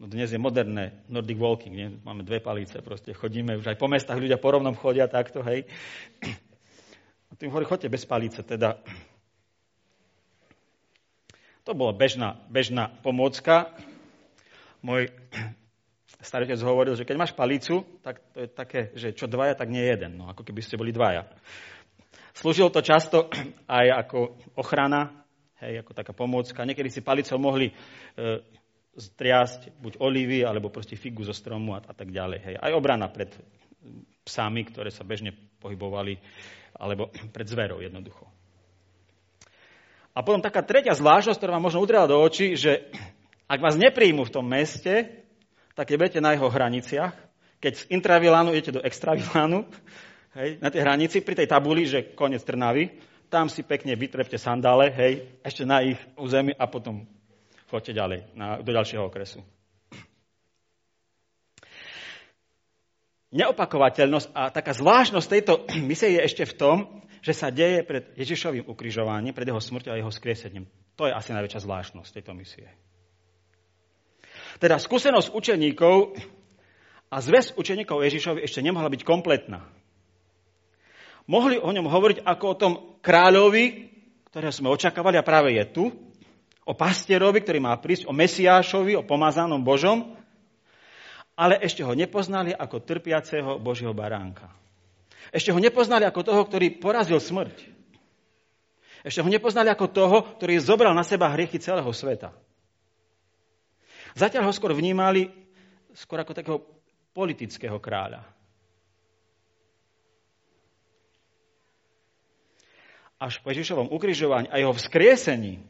No 0.01 0.09
dnes 0.09 0.33
je 0.33 0.41
moderné 0.41 1.05
Nordic 1.07 1.37
walking, 1.37 1.75
nie? 1.77 1.87
máme 2.01 2.25
dve 2.25 2.41
palice, 2.41 2.81
proste 2.81 3.13
chodíme, 3.13 3.61
už 3.61 3.69
aj 3.69 3.77
po 3.77 3.85
mestách 3.85 4.17
ľudia 4.17 4.41
po 4.41 4.49
rovnom 4.49 4.73
chodia 4.73 5.05
takto, 5.05 5.45
hej. 5.45 5.69
Tým 7.41 7.49
hovorí, 7.49 7.65
choďte 7.65 7.89
bez 7.89 8.05
palice, 8.05 8.45
teda 8.45 8.77
to 11.65 11.73
bola 11.73 11.89
bežná, 11.89 12.37
bežná 12.53 12.93
pomôcka, 13.01 13.73
môj 14.85 15.09
starý 16.21 16.45
otec 16.45 16.61
hovoril, 16.61 16.93
že 16.93 17.01
keď 17.01 17.17
máš 17.17 17.33
palicu, 17.33 17.81
tak 18.05 18.21
to 18.37 18.45
je 18.45 18.49
také, 18.53 18.93
že 18.93 19.17
čo 19.17 19.25
dvaja, 19.25 19.57
tak 19.57 19.73
nie 19.73 19.81
jeden. 19.81 20.21
No, 20.21 20.29
ako 20.29 20.45
keby 20.45 20.61
ste 20.61 20.77
boli 20.77 20.93
dvaja. 20.93 21.25
Slúžilo 22.37 22.69
to 22.69 22.85
často 22.85 23.25
aj 23.65 24.05
ako 24.05 24.37
ochrana, 24.61 25.25
hej, 25.65 25.81
ako 25.81 25.97
taká 25.97 26.13
pomôcka. 26.13 26.61
Niekedy 26.61 26.93
si 26.93 27.01
palicou 27.01 27.41
mohli 27.41 27.73
e, 27.73 28.37
striasť 28.93 29.81
buď 29.81 29.97
olivy, 29.97 30.45
alebo 30.45 30.69
proste 30.69 30.93
figu 30.93 31.25
zo 31.25 31.33
stromu 31.33 31.73
a, 31.73 31.81
a 31.81 31.93
tak 31.97 32.13
ďalej. 32.13 32.39
Hej. 32.45 32.55
Aj 32.61 32.69
obrana 32.77 33.09
pred 33.09 33.33
psami, 34.29 34.61
ktoré 34.61 34.93
sa 34.93 35.01
bežne 35.01 35.33
pohybovali, 35.57 36.21
alebo 36.75 37.11
pred 37.35 37.47
zverou 37.47 37.79
jednoducho. 37.79 38.27
A 40.11 40.19
potom 40.27 40.43
taká 40.43 40.59
tretia 40.59 40.91
zvláštnosť, 40.91 41.39
ktorá 41.39 41.55
vám 41.55 41.71
možno 41.71 41.79
udrela 41.79 42.07
do 42.07 42.19
očí, 42.19 42.59
že 42.59 42.91
ak 43.51 43.59
vás 43.59 43.79
nepríjmu 43.79 44.27
v 44.27 44.33
tom 44.33 44.45
meste, 44.47 45.23
tak 45.75 45.87
je 45.91 45.99
budete 45.99 46.19
na 46.19 46.35
jeho 46.35 46.51
hraniciach. 46.51 47.15
Keď 47.61 47.73
z 47.77 47.83
intravilánu 47.93 48.51
idete 48.51 48.75
do 48.75 48.83
extravilánu, 48.83 49.65
hej, 50.39 50.59
na 50.59 50.67
tej 50.73 50.81
hranici, 50.83 51.23
pri 51.23 51.37
tej 51.37 51.47
tabuli, 51.47 51.87
že 51.87 52.11
koniec 52.17 52.43
Trnavy, 52.43 52.91
tam 53.31 53.47
si 53.47 53.63
pekne 53.63 53.95
vytrepte 53.95 54.35
sandále, 54.35 54.91
hej, 54.91 55.39
ešte 55.39 55.63
na 55.63 55.79
ich 55.79 55.95
území 56.19 56.51
a 56.51 56.67
potom 56.67 57.07
choďte 57.71 57.95
ďalej, 57.95 58.19
na, 58.35 58.59
do 58.59 58.71
ďalšieho 58.75 59.07
okresu. 59.07 59.39
Neopakovateľnosť 63.31 64.35
a 64.35 64.51
taká 64.51 64.75
zvláštnosť 64.75 65.27
tejto 65.27 65.53
misie 65.89 66.19
je 66.19 66.21
ešte 66.27 66.43
v 66.43 66.57
tom, 66.59 66.77
že 67.21 67.31
sa 67.31 67.53
deje 67.53 67.85
pred 67.87 68.11
Ježišovým 68.17 68.67
ukrižovaním, 68.67 69.31
pred 69.31 69.47
jeho 69.47 69.61
smrťou 69.61 69.93
a 69.93 69.99
jeho 69.99 70.11
skriesením. 70.11 70.65
To 70.99 71.07
je 71.07 71.15
asi 71.15 71.31
najväčšia 71.31 71.63
zvláštnosť 71.63 72.09
tejto 72.11 72.33
misie. 72.35 72.67
Teda 74.59 74.75
skúsenosť 74.77 75.31
učeníkov 75.31 76.17
a 77.07 77.17
zväz 77.23 77.55
učeníkov 77.55 78.03
Ježišovi 78.03 78.43
ešte 78.43 78.59
nemohla 78.59 78.91
byť 78.91 79.01
kompletná. 79.07 79.63
Mohli 81.29 81.61
o 81.61 81.69
ňom 81.71 81.87
hovoriť 81.87 82.25
ako 82.25 82.45
o 82.45 82.59
tom 82.59 82.73
kráľovi, 82.99 83.93
ktorého 84.33 84.51
sme 84.51 84.73
očakávali 84.73 85.15
a 85.15 85.23
práve 85.23 85.55
je 85.55 85.65
tu, 85.71 85.83
o 86.65 86.73
pastierovi, 86.73 87.41
ktorý 87.41 87.59
má 87.63 87.73
prísť, 87.77 88.09
o 88.09 88.13
Mesiášovi, 88.13 88.97
o 88.97 89.07
pomazanom 89.07 89.61
Božom, 89.61 90.17
ale 91.35 91.59
ešte 91.63 91.81
ho 91.81 91.93
nepoznali 91.95 92.51
ako 92.51 92.83
trpiaceho 92.83 93.57
Božieho 93.57 93.95
baránka. 93.95 94.51
Ešte 95.31 95.53
ho 95.55 95.59
nepoznali 95.61 96.03
ako 96.03 96.21
toho, 96.27 96.41
ktorý 96.43 96.81
porazil 96.81 97.21
smrť. 97.21 97.57
Ešte 99.01 99.21
ho 99.23 99.29
nepoznali 99.29 99.71
ako 99.71 99.87
toho, 99.89 100.17
ktorý 100.37 100.61
zobral 100.61 100.93
na 100.93 101.01
seba 101.01 101.31
hriechy 101.33 101.57
celého 101.57 101.89
sveta. 101.89 102.35
Zatiaľ 104.13 104.51
ho 104.51 104.53
skôr 104.53 104.75
vnímali 104.75 105.31
skôr 105.95 106.19
ako 106.23 106.35
takého 106.35 106.59
politického 107.11 107.75
kráľa. 107.79 108.23
Až 113.21 113.37
po 113.45 113.53
Ježišovom 113.53 113.93
ukrižovaní 113.93 114.49
a 114.49 114.57
jeho 114.57 114.73
vzkriesení 114.73 115.61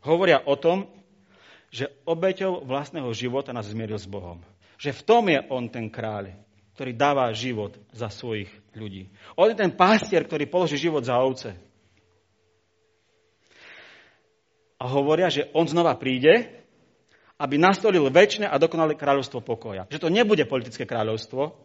hovoria 0.00 0.40
o 0.40 0.56
tom, 0.56 0.88
že 1.68 1.90
obeťou 2.08 2.64
vlastného 2.64 3.10
života 3.12 3.52
nás 3.52 3.68
zmieril 3.68 3.98
s 3.98 4.08
Bohom. 4.08 4.40
Že 4.78 4.90
v 4.92 5.04
tom 5.06 5.24
je 5.30 5.40
on 5.50 5.70
ten 5.70 5.86
kráľ, 5.90 6.34
ktorý 6.74 6.92
dáva 6.94 7.30
život 7.34 7.78
za 7.94 8.10
svojich 8.10 8.50
ľudí. 8.74 9.10
On 9.38 9.46
je 9.46 9.56
ten 9.56 9.70
pastier, 9.70 10.26
ktorý 10.26 10.50
položí 10.50 10.78
život 10.78 11.06
za 11.06 11.18
ovce. 11.18 11.54
A 14.78 14.84
hovoria, 14.90 15.30
že 15.30 15.48
on 15.54 15.64
znova 15.64 15.94
príde 15.96 16.64
aby 17.34 17.58
nastolil 17.58 18.06
väčšie 18.08 18.46
a 18.46 18.60
dokonalé 18.62 18.94
kráľovstvo 18.94 19.42
pokoja. 19.42 19.90
Že 19.90 20.06
to 20.06 20.08
nebude 20.08 20.46
politické 20.46 20.86
kráľovstvo, 20.86 21.58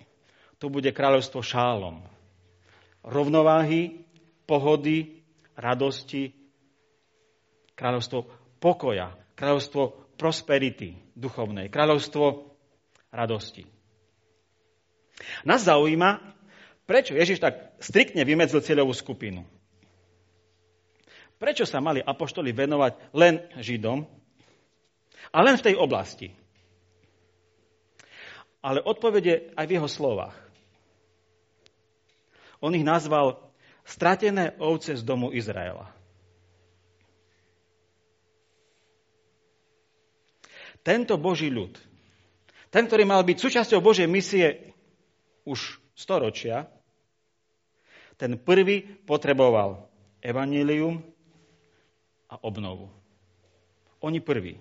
to 0.57 0.65
bude 0.67 0.89
kráľovstvo 0.89 1.45
šálom. 1.45 2.01
Rovnováhy, 3.05 4.01
pohody, 4.49 5.21
radosti, 5.53 6.33
kráľovstvo 7.77 8.27
pokoja, 8.57 9.13
kráľovstvo 9.37 10.11
prosperity 10.19 10.99
duchovnej, 11.15 11.69
kráľovstvo 11.71 12.48
radosti. 13.11 13.65
Nás 15.43 15.67
zaujíma, 15.67 16.21
prečo 16.87 17.13
Ježiš 17.13 17.43
tak 17.43 17.75
striktne 17.83 18.23
vymedzil 18.23 18.63
cieľovú 18.63 18.95
skupinu. 18.95 19.43
Prečo 21.39 21.63
sa 21.63 21.79
mali 21.79 22.03
apoštoli 22.03 22.51
venovať 22.51 23.15
len 23.15 23.39
Židom 23.55 24.03
a 25.31 25.37
len 25.39 25.55
v 25.55 25.65
tej 25.71 25.75
oblasti. 25.79 26.35
Ale 28.59 28.83
odpovede 28.83 29.55
aj 29.55 29.65
v 29.67 29.73
jeho 29.79 29.87
slovách. 29.87 30.35
On 32.59 32.75
ich 32.75 32.83
nazval 32.83 33.39
stratené 33.87 34.51
ovce 34.59 34.99
z 34.99 35.03
domu 35.07 35.31
Izraela. 35.31 35.95
Tento 40.83 41.15
Boží 41.15 41.47
ľud, 41.47 41.75
ten, 42.69 42.85
ktorý 42.85 43.05
mal 43.05 43.25
byť 43.25 43.37
súčasťou 43.37 43.81
Božej 43.81 44.05
misie 44.05 44.73
už 45.45 45.81
storočia, 45.97 46.69
ten 48.19 48.35
prvý 48.35 48.83
potreboval 49.07 49.87
evanílium 50.19 51.01
a 52.29 52.35
obnovu. 52.43 52.91
Oni 54.03 54.19
prví. 54.19 54.59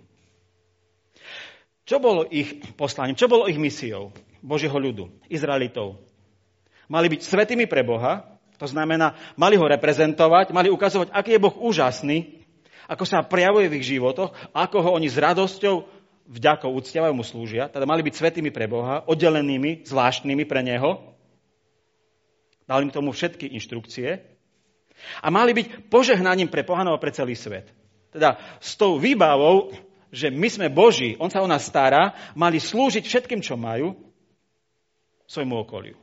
Čo 1.88 1.98
bolo 1.98 2.26
ich 2.28 2.60
poslaním? 2.76 3.18
Čo 3.18 3.30
bolo 3.30 3.48
ich 3.48 3.58
misiou 3.58 4.14
Božieho 4.44 4.76
ľudu, 4.76 5.10
Izraelitov? 5.26 5.98
Mali 6.88 7.12
byť 7.12 7.20
svetými 7.20 7.68
pre 7.68 7.84
Boha, 7.84 8.38
to 8.58 8.66
znamená, 8.66 9.14
mali 9.38 9.54
ho 9.54 9.66
reprezentovať, 9.66 10.50
mali 10.50 10.72
ukazovať, 10.72 11.14
aký 11.14 11.36
je 11.36 11.42
Boh 11.42 11.54
úžasný, 11.54 12.44
ako 12.88 13.04
sa 13.04 13.20
prejavuje 13.20 13.68
v 13.68 13.76
ich 13.78 13.88
životoch, 13.94 14.32
ako 14.56 14.76
ho 14.80 14.90
oni 14.96 15.06
s 15.12 15.20
radosťou, 15.20 15.97
vďakou, 16.28 16.68
uctiavajú 16.76 17.14
mu 17.16 17.24
slúžia. 17.24 17.72
Teda 17.72 17.88
mali 17.88 18.04
byť 18.04 18.14
svetými 18.14 18.52
pre 18.52 18.68
Boha, 18.68 19.02
oddelenými, 19.08 19.88
zvláštnymi 19.88 20.44
pre 20.44 20.60
Neho. 20.60 21.16
Dali 22.68 22.84
im 22.84 22.92
tomu 22.92 23.16
všetky 23.16 23.48
inštrukcie. 23.56 24.20
A 25.24 25.32
mali 25.32 25.56
byť 25.56 25.88
požehnaním 25.88 26.52
pre 26.52 26.62
pohanov 26.68 27.00
a 27.00 27.02
pre 27.02 27.14
celý 27.14 27.32
svet. 27.32 27.72
Teda 28.12 28.36
s 28.60 28.76
tou 28.76 29.00
výbavou, 29.00 29.72
že 30.12 30.28
my 30.28 30.48
sme 30.52 30.68
Boží, 30.68 31.16
On 31.16 31.32
sa 31.32 31.40
o 31.40 31.48
nás 31.48 31.64
stará, 31.64 32.12
mali 32.36 32.60
slúžiť 32.60 33.04
všetkým, 33.04 33.40
čo 33.40 33.56
majú, 33.56 33.96
svojmu 35.28 35.64
okoliu. 35.64 35.96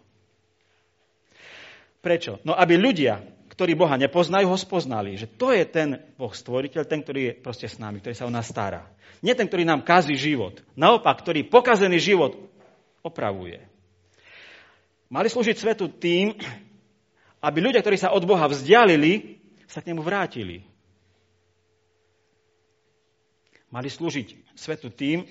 Prečo? 2.01 2.37
No 2.45 2.53
aby 2.53 2.77
ľudia, 2.77 3.21
ktorí 3.55 3.71
Boha 3.79 3.95
nepoznajú, 3.95 4.51
ho 4.51 4.59
spoznali. 4.59 5.15
Že 5.15 5.27
to 5.39 5.47
je 5.55 5.63
ten 5.63 5.89
Boh 6.19 6.31
stvoriteľ, 6.31 6.83
ten, 6.83 6.99
ktorý 6.99 7.21
je 7.31 7.33
proste 7.39 7.71
s 7.71 7.79
nami, 7.79 8.03
ktorý 8.03 8.15
sa 8.15 8.27
o 8.27 8.33
nás 8.33 8.51
stará. 8.51 8.91
Nie 9.23 9.31
ten, 9.31 9.47
ktorý 9.47 9.63
nám 9.63 9.87
kazí 9.87 10.19
život. 10.19 10.59
Naopak, 10.75 11.23
ktorý 11.23 11.47
pokazený 11.47 12.03
život 12.03 12.35
opravuje. 12.99 13.63
Mali 15.07 15.31
slúžiť 15.31 15.55
svetu 15.55 15.87
tým, 15.87 16.35
aby 17.39 17.57
ľudia, 17.63 17.79
ktorí 17.79 17.95
sa 17.95 18.11
od 18.11 18.27
Boha 18.27 18.51
vzdialili, 18.51 19.39
sa 19.71 19.79
k 19.79 19.95
nemu 19.95 20.03
vrátili. 20.03 20.67
Mali 23.71 23.87
slúžiť 23.87 24.55
svetu 24.59 24.91
tým, 24.91 25.23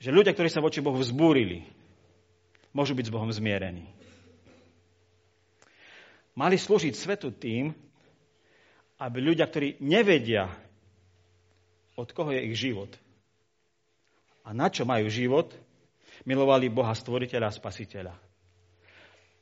že 0.00 0.08
ľudia, 0.08 0.32
ktorí 0.32 0.48
sa 0.48 0.64
voči 0.64 0.80
Bohu 0.80 0.96
vzbúrili, 0.96 1.68
môžu 2.72 2.96
byť 2.96 3.04
s 3.04 3.12
Bohom 3.12 3.28
zmierení. 3.28 3.84
Mali 6.34 6.56
slúžiť 6.56 6.94
svetu 6.94 7.34
tým, 7.34 7.74
aby 9.00 9.18
ľudia, 9.18 9.48
ktorí 9.48 9.80
nevedia, 9.80 10.50
od 11.96 12.08
koho 12.12 12.32
je 12.32 12.40
ich 12.48 12.56
život 12.56 12.92
a 14.44 14.56
na 14.56 14.66
čo 14.66 14.82
majú 14.82 15.06
život, 15.06 15.52
milovali 16.26 16.66
Boha 16.66 16.90
stvoriteľa 16.90 17.46
a 17.48 17.56
spasiteľa. 17.56 18.14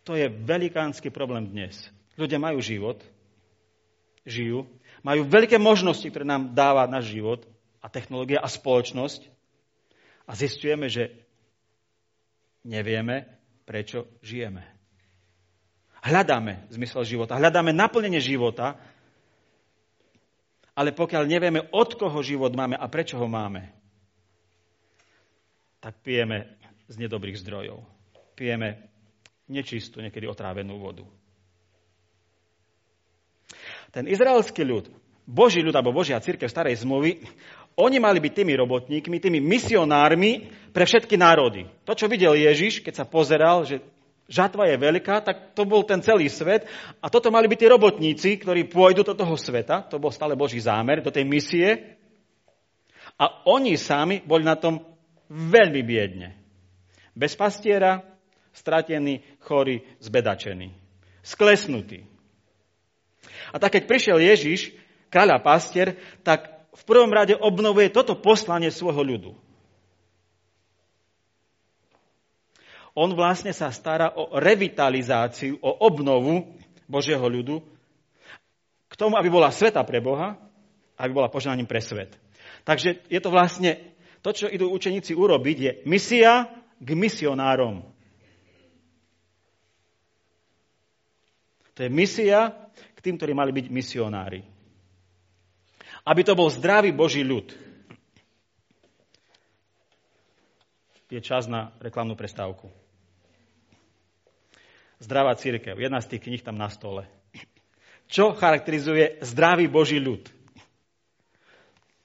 To 0.05 0.13
je 0.13 0.29
velikánsky 0.29 1.09
problém 1.09 1.49
dnes. 1.49 1.89
Ľudia 2.21 2.37
majú 2.37 2.61
život, 2.61 3.01
žijú, 4.29 4.69
majú 5.01 5.25
veľké 5.25 5.57
možnosti, 5.57 6.05
ktoré 6.05 6.29
nám 6.29 6.53
dáva 6.53 6.85
náš 6.85 7.13
život 7.15 7.47
a 7.81 7.89
technológia 7.89 8.43
a 8.43 8.49
spoločnosť 8.53 9.25
a 10.29 10.37
zistujeme, 10.37 10.93
že 10.93 11.15
nevieme, 12.67 13.25
prečo 13.65 14.05
žijeme. 14.21 14.78
Hľadáme 16.03 16.71
zmysel 16.71 17.03
života, 17.03 17.35
hľadáme 17.35 17.75
naplnenie 17.75 18.23
života, 18.23 18.79
ale 20.79 20.95
pokiaľ 20.95 21.27
nevieme, 21.27 21.67
od 21.75 21.99
koho 21.99 22.23
život 22.23 22.55
máme 22.55 22.79
a 22.79 22.87
prečo 22.87 23.19
ho 23.19 23.27
máme, 23.27 23.75
tak 25.83 25.99
pijeme 26.07 26.55
z 26.87 26.95
nedobrých 27.03 27.43
zdrojov. 27.43 27.83
Pijeme 28.39 28.87
nečistú, 29.51 29.99
niekedy 29.99 30.31
otrávenú 30.31 30.79
vodu. 30.79 31.03
Ten 33.91 34.07
izraelský 34.07 34.63
ľud, 34.63 34.87
Boží 35.27 35.65
ľud 35.65 35.75
alebo 35.75 35.97
Božia 35.97 36.23
církev 36.23 36.47
starej 36.47 36.79
zmluvy, 36.85 37.27
oni 37.79 37.99
mali 37.99 38.19
byť 38.23 38.33
tými 38.33 38.55
robotníkmi, 38.59 39.17
tými 39.19 39.41
misionármi 39.43 40.51
pre 40.71 40.87
všetky 40.87 41.19
národy. 41.19 41.67
To, 41.87 41.95
čo 41.95 42.07
videl 42.07 42.35
Ježiš, 42.39 42.83
keď 42.83 43.03
sa 43.03 43.07
pozeral, 43.07 43.67
že 43.67 43.83
žatva 44.29 44.69
je 44.69 44.77
veľká, 44.77 45.25
tak 45.25 45.57
to 45.57 45.65
bol 45.65 45.83
ten 45.83 46.05
celý 46.05 46.29
svet. 46.29 46.69
A 47.01 47.09
toto 47.09 47.33
mali 47.33 47.49
byť 47.49 47.59
tí 47.59 47.67
robotníci, 47.67 48.29
ktorí 48.39 48.69
pôjdu 48.69 49.03
do 49.03 49.17
toho 49.17 49.35
sveta, 49.35 49.89
to 49.89 49.97
bol 49.97 50.13
stále 50.13 50.37
Boží 50.37 50.61
zámer, 50.61 51.01
do 51.01 51.09
tej 51.11 51.25
misie. 51.25 51.99
A 53.19 53.43
oni 53.49 53.75
sami 53.75 54.23
boli 54.23 54.45
na 54.45 54.55
tom 54.55 54.85
veľmi 55.33 55.81
biedne. 55.83 56.37
Bez 57.17 57.35
pastiera, 57.35 58.05
stratení, 58.55 59.25
chorí, 59.43 59.83
zbedačení. 59.99 60.71
Sklesnutí. 61.25 62.07
A 63.51 63.57
tak 63.59 63.75
keď 63.75 63.91
prišiel 63.91 64.23
Ježiš, 64.23 64.71
kráľa 65.11 65.43
pastier, 65.43 65.99
tak 66.23 66.47
v 66.71 66.83
prvom 66.87 67.11
rade 67.11 67.35
obnovuje 67.35 67.91
toto 67.91 68.15
poslanie 68.15 68.71
svojho 68.71 69.03
ľudu. 69.03 69.33
On 72.99 73.15
vlastne 73.15 73.55
sa 73.55 73.71
stará 73.71 74.11
o 74.19 74.35
revitalizáciu, 74.35 75.63
o 75.63 75.71
obnovu 75.87 76.51
Božieho 76.91 77.23
ľudu, 77.23 77.63
k 78.91 78.95
tomu, 78.99 79.15
aby 79.15 79.31
bola 79.31 79.55
sveta 79.55 79.87
pre 79.87 80.03
Boha, 80.03 80.35
aby 80.99 81.15
bola 81.15 81.31
požehnaním 81.31 81.71
pre 81.71 81.79
svet. 81.79 82.19
Takže 82.67 83.07
je 83.07 83.21
to 83.23 83.31
vlastne, 83.31 83.79
to, 84.19 84.35
čo 84.35 84.51
idú 84.51 84.75
učeníci 84.75 85.15
urobiť, 85.15 85.57
je 85.63 85.73
misia 85.87 86.51
k 86.83 86.89
misionárom. 86.99 87.87
To 91.79 91.87
je 91.87 91.91
misia 91.95 92.51
k 92.75 92.99
tým, 92.99 93.15
ktorí 93.15 93.31
mali 93.39 93.55
byť 93.55 93.67
misionári. 93.71 94.43
Aby 96.03 96.27
to 96.27 96.35
bol 96.35 96.51
zdravý 96.51 96.91
Boží 96.91 97.23
ľud. 97.23 97.55
Je 101.09 101.23
čas 101.23 101.47
na 101.47 101.71
reklamnú 101.79 102.19
prestávku. 102.19 102.78
Zdravá 104.99 105.39
církev, 105.39 105.79
jedna 105.79 106.03
z 106.03 106.11
tých 106.11 106.23
kníh 106.27 106.43
tam 106.43 106.59
na 106.59 106.67
stole. 106.67 107.07
Čo 108.09 108.35
charakterizuje 108.35 109.23
zdravý 109.23 109.71
Boží 109.71 110.01
ľud? 110.03 110.27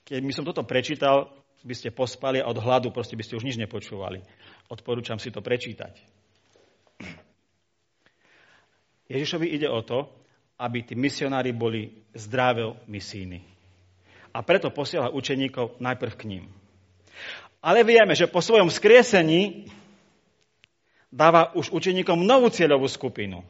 Keď 0.03 0.19
by 0.19 0.34
som 0.36 0.45
toto 0.45 0.62
prečítal, 0.67 1.32
by 1.63 1.73
ste 1.73 1.95
pospali 1.95 2.43
a 2.43 2.49
od 2.51 2.60
hladu 2.60 2.91
proste 2.91 3.15
by 3.15 3.23
ste 3.23 3.39
už 3.39 3.47
nič 3.47 3.56
nepočúvali. 3.56 4.19
Odporúčam 4.67 5.15
si 5.15 5.32
to 5.32 5.39
prečítať. 5.39 5.95
Ježišovi 9.08 9.47
ide 9.47 9.71
o 9.71 9.79
to, 9.79 10.12
aby 10.60 10.84
tí 10.84 10.93
misionári 10.93 11.56
boli 11.56 12.03
zdravé 12.13 12.67
misíny. 12.86 13.41
A 14.36 14.43
preto 14.43 14.73
posiela 14.75 15.13
učeníkov 15.13 15.79
najprv 15.79 16.13
k 16.19 16.27
ním. 16.29 16.43
Ale 17.63 17.88
vieme, 17.88 18.12
že 18.12 18.27
po 18.27 18.43
svojom 18.43 18.67
skriesení 18.67 19.71
dáva 21.13 21.54
už 21.54 21.69
učeníkom 21.69 22.26
novú 22.26 22.49
cieľovú 22.49 22.89
skupinu. 22.89 23.45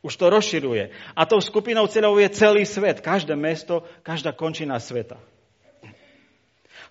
Už 0.00 0.16
to 0.16 0.32
rozširuje. 0.32 0.88
A 1.12 1.28
tou 1.28 1.36
skupinou 1.44 1.84
cieľovou 1.84 2.16
je 2.24 2.32
celý 2.32 2.64
svet, 2.64 3.04
každé 3.04 3.36
mesto, 3.36 3.84
každá 4.00 4.32
končina 4.32 4.80
sveta. 4.80 5.20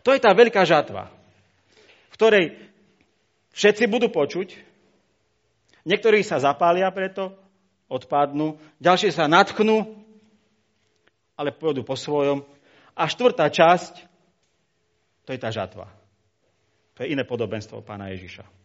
To 0.05 0.13
je 0.13 0.21
tá 0.21 0.29
veľká 0.37 0.61
žatva, 0.69 1.09
v 2.13 2.15
ktorej 2.15 2.45
všetci 3.57 3.89
budú 3.89 4.13
počuť, 4.13 4.53
niektorí 5.81 6.21
sa 6.21 6.37
zapália 6.37 6.85
preto, 6.93 7.33
odpadnú, 7.89 8.61
ďalší 8.77 9.09
sa 9.09 9.25
natknú, 9.25 9.97
ale 11.33 11.49
pôjdu 11.49 11.81
po 11.81 11.97
svojom. 11.97 12.45
A 12.93 13.09
štvrtá 13.09 13.49
časť, 13.49 14.05
to 15.25 15.33
je 15.33 15.39
tá 15.41 15.49
žatva. 15.49 15.89
To 16.95 17.03
je 17.03 17.11
iné 17.11 17.25
podobenstvo 17.25 17.81
pána 17.81 18.13
Ježiša. 18.13 18.64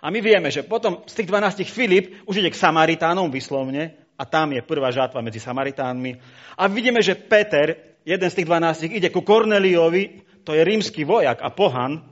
A 0.00 0.08
my 0.08 0.20
vieme, 0.20 0.48
že 0.52 0.64
potom 0.64 1.04
z 1.08 1.22
tých 1.22 1.28
12 1.28 1.64
Filip 1.68 2.24
už 2.24 2.40
ide 2.40 2.52
k 2.52 2.60
Samaritánom 2.60 3.28
vyslovne 3.28 3.96
a 4.20 4.28
tam 4.28 4.52
je 4.52 4.60
prvá 4.60 4.92
žátva 4.92 5.24
medzi 5.24 5.40
Samaritánmi. 5.40 6.16
A 6.60 6.68
vidíme, 6.68 7.00
že 7.00 7.16
Peter, 7.16 7.96
jeden 8.04 8.28
z 8.28 8.36
tých 8.36 8.48
12, 8.48 8.92
ide 8.92 9.08
ku 9.08 9.24
Korneliovi, 9.24 10.24
to 10.44 10.52
je 10.52 10.60
rímsky 10.64 11.04
vojak 11.04 11.40
a 11.40 11.48
pohan, 11.52 12.04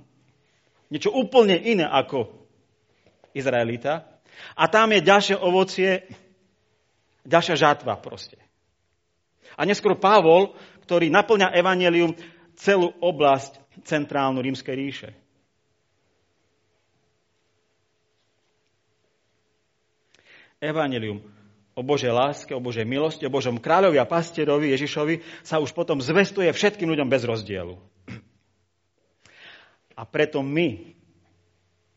niečo 0.88 1.12
úplne 1.12 1.56
iné 1.56 1.84
ako 1.84 2.32
Izraelita. 3.36 4.08
A 4.56 4.64
tam 4.72 4.94
je 4.94 5.04
ďalšie 5.04 5.36
ovocie, 5.36 6.08
ďalšia 7.28 7.56
žátva 7.60 8.00
proste. 8.00 8.40
A 9.58 9.66
neskôr 9.68 9.98
Pavol, 9.98 10.54
ktorý 10.88 11.12
naplňa 11.12 11.52
evanelium 11.52 12.16
celú 12.56 12.94
oblasť 13.04 13.60
centrálnu 13.84 14.40
rímskej 14.40 14.74
ríše. 14.74 15.10
Evanelium 20.58 21.22
o 21.78 21.82
Božej 21.86 22.10
láske, 22.10 22.50
o 22.50 22.58
Božej 22.58 22.82
milosti, 22.82 23.22
o 23.22 23.30
Božom 23.30 23.62
kráľovi 23.62 24.02
a 24.02 24.10
pastierovi 24.10 24.74
Ježišovi 24.74 25.46
sa 25.46 25.62
už 25.62 25.70
potom 25.70 26.02
zvestuje 26.02 26.50
všetkým 26.50 26.90
ľuďom 26.90 27.06
bez 27.06 27.22
rozdielu. 27.22 27.78
A 29.94 30.02
preto 30.02 30.42
my, 30.42 30.94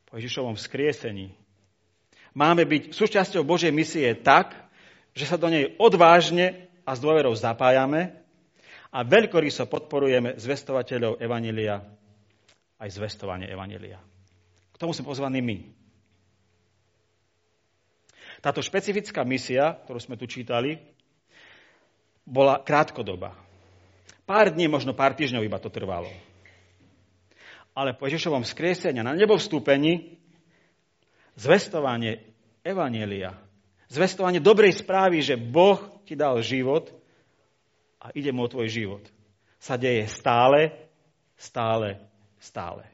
po 0.05 0.21
Ježišovom 0.21 0.53
vzkriesení, 0.53 1.33
máme 2.37 2.65
byť 2.65 2.93
súčasťou 2.93 3.41
Božej 3.41 3.73
misie 3.73 4.13
tak, 4.21 4.53
že 5.17 5.25
sa 5.25 5.37
do 5.37 5.49
nej 5.49 5.73
odvážne 5.81 6.69
a 6.85 6.93
s 6.93 7.01
dôverou 7.01 7.33
zapájame 7.33 8.13
a 8.93 9.01
veľkoryso 9.01 9.65
podporujeme 9.65 10.37
zvestovateľov 10.37 11.17
Evanília 11.17 11.81
aj 12.81 12.89
zvestovanie 12.89 13.49
Evanília. 13.49 14.01
K 14.73 14.77
tomu 14.77 14.93
sme 14.93 15.09
pozvaní 15.09 15.41
my. 15.41 15.80
Táto 18.41 18.65
špecifická 18.65 19.21
misia, 19.21 19.77
ktorú 19.85 20.01
sme 20.01 20.17
tu 20.17 20.25
čítali, 20.25 20.81
bola 22.25 22.57
krátkodoba. 22.57 23.37
Pár 24.25 24.49
dní, 24.49 24.65
možno 24.65 24.97
pár 24.97 25.13
týždňov 25.13 25.45
iba 25.45 25.61
to 25.61 25.69
trvalo. 25.69 26.09
Ale 27.77 27.93
po 27.93 28.09
Ježišovom 28.09 28.41
skriesení 28.41 28.97
na 29.05 29.13
nebo 29.13 29.37
vstúpení 29.37 30.17
zvestovanie 31.37 32.33
Evanielia, 32.65 33.37
zvestovanie 33.93 34.41
dobrej 34.41 34.81
správy, 34.81 35.21
že 35.21 35.37
Boh 35.37 36.01
ti 36.03 36.17
dal 36.17 36.41
život 36.41 36.89
a 38.01 38.09
ide 38.17 38.33
mu 38.33 38.45
o 38.45 38.51
tvoj 38.51 38.67
život, 38.67 39.05
sa 39.61 39.77
deje 39.77 40.09
stále, 40.09 40.73
stále, 41.37 42.01
stále. 42.41 42.89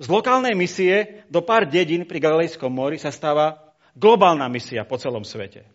Z 0.00 0.08
lokálnej 0.08 0.56
misie 0.56 1.24
do 1.28 1.44
pár 1.44 1.68
dedín 1.68 2.08
pri 2.08 2.18
Galilejskom 2.18 2.72
mori 2.72 2.96
sa 2.96 3.12
stáva 3.12 3.67
Globálna 3.98 4.46
misia 4.46 4.86
po 4.86 4.94
celom 4.94 5.26
svete. 5.26 5.66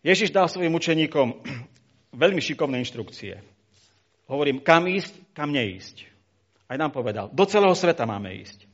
Ježiš 0.00 0.32
dal 0.32 0.48
svojim 0.48 0.72
učeníkom 0.72 1.44
veľmi 2.24 2.40
šikovné 2.40 2.80
inštrukcie. 2.80 3.44
Hovorím, 4.32 4.64
kam 4.64 4.88
ísť, 4.88 5.36
kam 5.36 5.52
neísť. 5.52 6.08
Aj 6.68 6.80
nám 6.80 6.92
povedal, 6.92 7.28
do 7.28 7.44
celého 7.44 7.72
sveta 7.76 8.08
máme 8.08 8.32
ísť. 8.40 8.64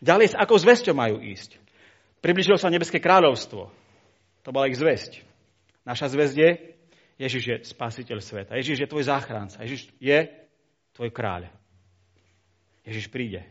Ďalej, 0.00 0.32
s 0.32 0.38
akou 0.40 0.56
zväzťou 0.56 0.96
majú 0.96 1.20
ísť. 1.20 1.60
Približilo 2.24 2.56
sa 2.56 2.72
nebeské 2.72 3.00
kráľovstvo. 3.00 3.68
To 4.44 4.48
bola 4.52 4.68
ich 4.68 4.80
zväzť. 4.80 5.24
Naša 5.84 6.12
zväzť 6.12 6.36
je, 6.36 6.50
Ježiš 7.20 7.44
je 7.44 7.56
spasiteľ 7.68 8.24
sveta. 8.24 8.56
Ježiš 8.56 8.84
je 8.84 8.88
tvoj 8.88 9.04
záchranca. 9.04 9.60
Ježiš 9.60 9.92
je 10.00 10.18
tvoj 10.96 11.12
kráľ. 11.12 11.52
Ježiš 12.84 13.12
príde. 13.12 13.44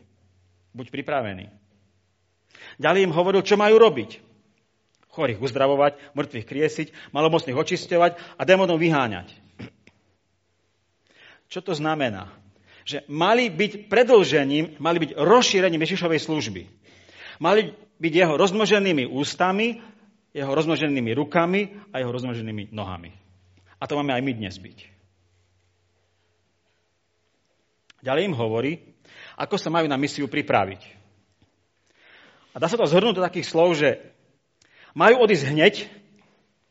Buď 0.74 0.90
pripravený. 0.90 1.50
Ďalej 2.80 3.10
im 3.10 3.16
hovoril, 3.16 3.42
čo 3.44 3.60
majú 3.60 3.80
robiť. 3.80 4.20
Chorých 5.10 5.42
uzdravovať, 5.42 6.16
mŕtvych 6.16 6.46
kriesiť, 6.46 6.88
malomocných 7.12 7.58
očisťovať 7.58 8.38
a 8.38 8.42
démonov 8.46 8.78
vyháňať. 8.78 9.34
Čo 11.50 11.66
to 11.66 11.74
znamená? 11.74 12.30
Že 12.86 13.10
mali 13.10 13.50
byť 13.50 13.90
predlžením, 13.90 14.78
mali 14.78 14.98
byť 15.02 15.12
rozšírením 15.18 15.82
Ježišovej 15.82 16.22
služby. 16.22 16.62
Mali 17.42 17.74
byť 18.00 18.14
jeho 18.14 18.34
rozmnoženými 18.38 19.10
ústami, 19.10 19.82
jeho 20.30 20.52
rozmnoženými 20.54 21.12
rukami 21.18 21.74
a 21.90 22.00
jeho 22.00 22.14
rozmnoženými 22.14 22.70
nohami. 22.70 23.12
A 23.82 23.84
to 23.90 23.98
máme 23.98 24.14
aj 24.14 24.22
my 24.22 24.34
dnes 24.38 24.56
byť. 24.62 24.78
Ďalej 28.00 28.24
im 28.32 28.36
hovorí, 28.38 28.72
ako 29.36 29.56
sa 29.60 29.72
majú 29.72 29.88
na 29.90 30.00
misiu 30.00 30.32
pripraviť. 30.32 30.82
A 32.54 32.58
dá 32.58 32.66
sa 32.66 32.78
to 32.80 32.90
zhrnúť 32.90 33.22
do 33.22 33.26
takých 33.26 33.50
slov, 33.50 33.78
že 33.78 34.02
majú 34.98 35.22
odísť 35.22 35.46
hneď, 35.54 35.74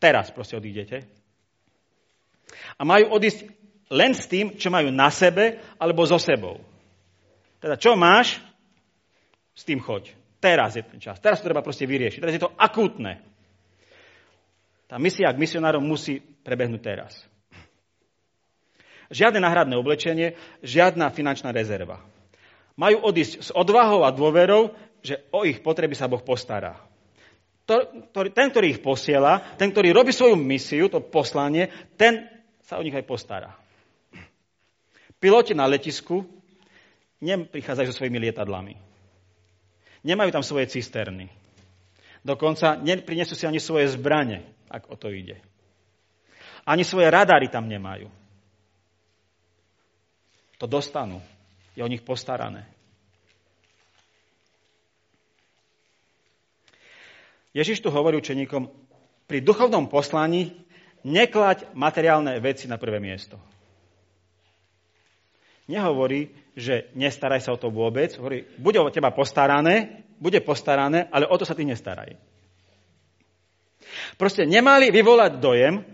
teraz 0.02 0.30
proste 0.34 0.58
odídete, 0.58 1.06
a 2.78 2.82
majú 2.82 3.14
odísť 3.14 3.46
len 3.88 4.12
s 4.12 4.28
tým, 4.28 4.56
čo 4.56 4.68
majú 4.68 4.92
na 4.92 5.08
sebe 5.08 5.58
alebo 5.80 6.04
so 6.04 6.20
sebou. 6.20 6.60
Teda 7.58 7.74
čo 7.74 7.98
máš, 7.98 8.38
s 9.58 9.66
tým 9.66 9.82
choď. 9.82 10.14
Teraz 10.38 10.78
je 10.78 10.86
ten 10.86 11.02
čas. 11.02 11.18
Teraz 11.18 11.42
to 11.42 11.50
treba 11.50 11.66
proste 11.66 11.82
vyriešiť. 11.82 12.22
Teraz 12.22 12.34
je 12.38 12.42
to 12.46 12.54
akútne. 12.54 13.18
Tá 14.86 14.96
misia 15.02 15.34
k 15.34 15.42
misionárom 15.42 15.82
musí 15.82 16.22
prebehnúť 16.22 16.80
teraz. 16.80 17.12
Žiadne 19.10 19.42
náhradné 19.42 19.74
oblečenie, 19.74 20.38
žiadna 20.62 21.10
finančná 21.10 21.50
rezerva. 21.50 21.98
Majú 22.78 23.10
odísť 23.10 23.34
s 23.42 23.50
odvahou 23.50 24.06
a 24.06 24.14
dôverou, 24.14 24.70
že 25.02 25.28
o 25.30 25.46
ich 25.46 25.62
potreby 25.62 25.94
sa 25.94 26.10
Boh 26.10 26.20
postará. 26.20 26.78
Ten, 27.68 28.48
ktorý 28.48 28.66
ich 28.72 28.80
posiela, 28.80 29.56
ten, 29.60 29.68
ktorý 29.68 29.92
robí 29.92 30.08
svoju 30.08 30.40
misiu, 30.40 30.88
to 30.88 31.04
poslanie, 31.04 31.68
ten 32.00 32.24
sa 32.64 32.80
o 32.80 32.84
nich 32.84 32.96
aj 32.96 33.04
postará. 33.04 33.52
Piloti 35.20 35.52
na 35.52 35.68
letisku 35.68 36.24
neprichádzajú 37.20 37.86
so 37.90 37.96
svojimi 38.00 38.22
lietadlami. 38.24 38.78
Nemajú 40.06 40.30
tam 40.32 40.46
svoje 40.46 40.70
cisterny. 40.70 41.28
Dokonca 42.22 42.78
neprinesú 42.80 43.34
si 43.36 43.44
ani 43.44 43.60
svoje 43.60 43.90
zbrane, 43.92 44.46
ak 44.70 44.88
o 44.88 44.96
to 44.96 45.10
ide. 45.12 45.42
Ani 46.64 46.86
svoje 46.86 47.10
radary 47.10 47.50
tam 47.52 47.68
nemajú. 47.68 48.08
To 50.58 50.66
dostanú. 50.66 51.20
Je 51.76 51.82
o 51.82 51.90
nich 51.90 52.02
postarané. 52.02 52.77
Ježiš 57.56 57.80
tu 57.80 57.88
hovorí 57.88 58.20
učeníkom, 58.20 58.68
pri 59.28 59.38
duchovnom 59.44 59.88
poslaní 59.88 60.52
neklať 61.04 61.72
materiálne 61.76 62.36
veci 62.40 62.68
na 62.68 62.80
prvé 62.80 63.00
miesto 63.00 63.40
nehovorí, 65.68 66.32
že 66.56 66.90
nestaraj 66.96 67.44
sa 67.44 67.54
o 67.54 67.60
to 67.60 67.68
vôbec. 67.68 68.16
Hovorí, 68.16 68.48
bude 68.56 68.80
o 68.80 68.90
teba 68.90 69.12
postarané, 69.12 70.02
bude 70.18 70.40
postarané, 70.40 71.06
ale 71.12 71.28
o 71.28 71.36
to 71.36 71.44
sa 71.44 71.54
ty 71.54 71.62
nestaraj. 71.62 72.16
Proste 74.18 74.48
nemali 74.48 74.90
vyvolať 74.90 75.38
dojem, 75.38 75.84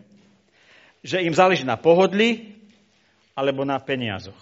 že 1.05 1.21
im 1.21 1.37
záleží 1.37 1.67
na 1.67 1.77
pohodli 1.77 2.57
alebo 3.37 3.67
na 3.67 3.77
peniazoch. 3.77 4.39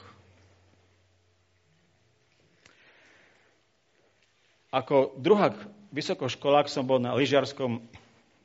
Ako 4.72 5.18
druhák 5.18 5.59
vysokoškolák 5.92 6.66
som 6.72 6.88
bol 6.88 6.98
na 6.98 7.12
lyžiarskom 7.12 7.85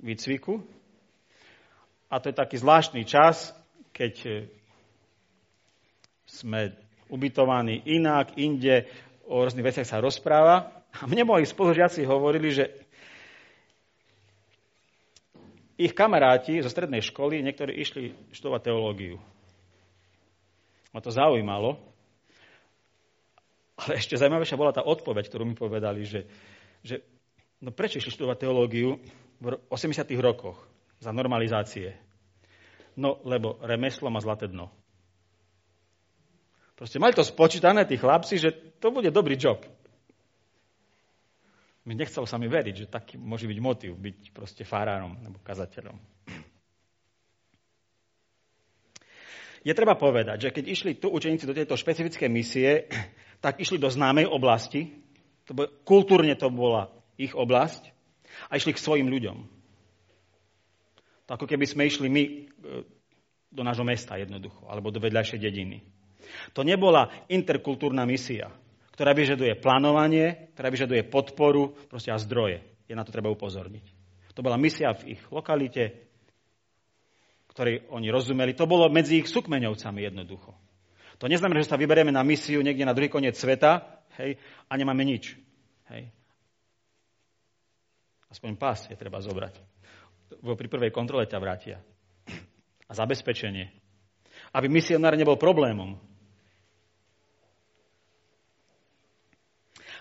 výcviku 0.03 0.62
a 2.12 2.19
to 2.19 2.29
je 2.31 2.36
taký 2.36 2.55
zvláštny 2.60 3.03
čas, 3.03 3.55
keď 3.91 4.45
sme 6.27 6.75
ubytovaní 7.07 7.88
inak, 7.88 8.36
inde, 8.36 8.88
o 9.27 9.43
rôznych 9.43 9.63
veciach 9.63 9.88
sa 9.88 10.03
rozpráva. 10.03 10.71
A 10.97 11.07
mne 11.07 11.27
moji 11.27 11.47
spolužiaci 11.47 12.07
hovorili, 12.07 12.51
že 12.51 12.65
ich 15.77 15.93
kamaráti 15.93 16.63
zo 16.63 16.71
strednej 16.71 17.03
školy, 17.05 17.43
niektorí 17.43 17.75
išli 17.75 18.15
študovať 18.33 18.62
teológiu. 18.71 19.15
Ma 20.95 20.99
to 21.03 21.13
zaujímalo. 21.13 21.77
Ale 23.77 24.01
ešte 24.01 24.17
zaujímavejšia 24.17 24.57
bola 24.57 24.73
tá 24.73 24.81
odpoveď, 24.81 25.29
ktorú 25.29 25.45
mi 25.45 25.53
povedali, 25.53 26.01
že, 26.01 26.25
že 26.81 26.97
no 27.61 27.69
prečo 27.73 27.97
išli 27.97 28.13
študovať 28.13 28.37
teológiu 28.37 29.01
v 29.41 29.45
80. 29.69 30.05
rokoch 30.21 30.57
za 31.01 31.13
normalizácie? 31.13 31.97
No, 32.97 33.21
lebo 33.25 33.61
remeslo 33.61 34.09
má 34.09 34.17
zlaté 34.17 34.49
dno. 34.49 34.73
Proste 36.77 37.01
mali 37.01 37.13
to 37.13 37.25
spočítané 37.25 37.85
tí 37.89 37.97
chlapci, 37.97 38.37
že 38.37 38.53
to 38.77 38.93
bude 38.93 39.09
dobrý 39.09 39.37
job. 39.37 39.65
Mi 41.85 41.97
nechcelo 41.97 42.27
sa 42.29 42.37
mi 42.37 42.45
veriť, 42.51 42.75
že 42.85 42.91
taký 42.91 43.15
môže 43.17 43.47
byť 43.47 43.59
motiv, 43.63 43.95
byť 43.97 44.35
proste 44.35 44.61
farárom 44.67 45.17
nebo 45.23 45.39
kazateľom. 45.41 45.97
Je 49.65 49.73
treba 49.73 49.97
povedať, 49.97 50.47
že 50.47 50.53
keď 50.53 50.65
išli 50.69 50.91
tu 50.95 51.09
učeníci 51.09 51.43
do 51.43 51.55
tejto 51.57 51.75
špecifické 51.75 52.29
misie, 52.29 52.87
tak 53.43 53.57
išli 53.57 53.81
do 53.81 53.89
známej 53.89 54.29
oblasti, 54.29 54.93
to 55.47 55.55
bolo, 55.55 55.69
kultúrne 55.87 56.35
to 56.37 56.51
bola 56.51 56.96
ich 57.17 57.34
oblasť, 57.34 57.97
a 58.49 58.56
išli 58.58 58.75
k 58.75 58.84
svojim 58.84 59.10
ľuďom. 59.10 59.38
To 61.27 61.32
ako 61.36 61.49
keby 61.49 61.65
sme 61.67 61.89
išli 61.89 62.08
my 62.08 62.23
e, 62.23 62.34
do 63.51 63.62
nášho 63.65 63.84
mesta 63.84 64.15
jednoducho, 64.15 64.63
alebo 64.69 64.93
do 64.93 65.03
vedľajšej 65.03 65.39
dediny. 65.41 65.84
To 66.56 66.63
nebola 66.63 67.12
interkultúrna 67.27 68.08
misia, 68.08 68.51
ktorá 68.95 69.12
vyžaduje 69.12 69.60
plánovanie, 69.60 70.51
ktorá 70.56 70.67
vyžaduje 70.71 71.01
podporu 71.08 71.75
proste 71.91 72.12
a 72.13 72.19
zdroje. 72.19 72.63
Je 72.88 72.95
na 72.95 73.03
to 73.03 73.12
treba 73.12 73.32
upozorniť. 73.32 73.84
To 74.38 74.45
bola 74.45 74.56
misia 74.56 74.93
v 74.93 75.17
ich 75.17 75.21
lokalite, 75.34 76.08
ktorej 77.51 77.89
oni 77.89 78.08
rozumeli. 78.13 78.53
To 78.53 78.69
bolo 78.69 78.88
medzi 78.88 79.19
ich 79.19 79.27
sukmeňovcami 79.27 79.99
jednoducho. 80.08 80.53
To 81.17 81.25
neznamená, 81.25 81.65
že 81.65 81.73
sa 81.73 81.82
vyberieme 81.82 82.13
na 82.13 82.21
misiu 82.21 82.62
niekde 82.62 82.86
na 82.86 82.93
druhý 82.93 83.10
koniec 83.10 83.34
sveta 83.34 84.06
hej, 84.21 84.38
a 84.69 84.73
nemáme 84.77 85.01
nič. 85.01 85.34
Hej. 85.89 86.13
Aspoň 88.27 88.59
pás 88.59 88.87
je 88.91 88.95
treba 88.99 89.23
zobrať. 89.23 89.55
Pri 90.43 90.67
prvej 90.67 90.91
kontrole 90.91 91.27
ťa 91.27 91.39
vrátia. 91.39 91.77
A 92.87 92.91
zabezpečenie. 92.91 93.71
Aby 94.51 94.67
misionár 94.67 95.15
nebol 95.15 95.39
problémom. 95.39 95.99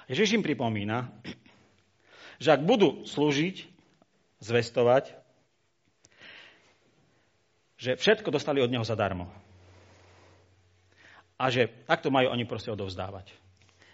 Ježiš 0.06 0.38
im 0.38 0.42
pripomína, 0.46 1.10
že 2.38 2.54
ak 2.54 2.62
budú 2.62 3.02
slúžiť, 3.06 3.66
zvestovať, 4.38 5.10
že 7.76 7.98
všetko 7.98 8.30
dostali 8.30 8.62
od 8.62 8.70
neho 8.70 8.86
zadarmo. 8.86 9.28
A 11.36 11.52
že 11.52 11.68
takto 11.84 12.08
majú 12.08 12.32
oni 12.32 12.48
proste 12.48 12.72
odovzdávať. 12.72 13.28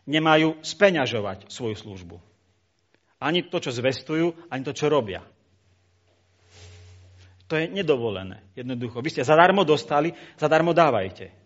Nemajú 0.06 0.62
speňažovať 0.62 1.50
svoju 1.50 1.74
službu. 1.74 2.16
Ani 3.22 3.46
to, 3.46 3.62
čo 3.62 3.70
zvestujú, 3.70 4.50
ani 4.50 4.66
to, 4.66 4.74
čo 4.74 4.90
robia. 4.90 5.22
To 7.46 7.54
je 7.54 7.70
nedovolené. 7.70 8.42
Jednoducho. 8.58 8.98
Vy 8.98 9.14
ste 9.14 9.22
zadarmo 9.22 9.62
dostali, 9.62 10.10
zadarmo 10.34 10.74
dávajte 10.74 11.42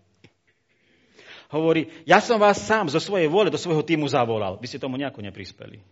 hovorí, 1.51 1.91
ja 2.03 2.19
som 2.19 2.43
vás 2.43 2.59
sám 2.59 2.91
zo 2.91 2.99
svojej 2.99 3.31
vôle 3.31 3.53
do 3.53 3.59
svojho 3.59 3.83
týmu 3.83 4.07
zavolal. 4.11 4.59
Vy 4.59 4.67
ste 4.71 4.83
tomu 4.83 4.99
nejako 4.99 5.23
neprispeli. 5.23 5.83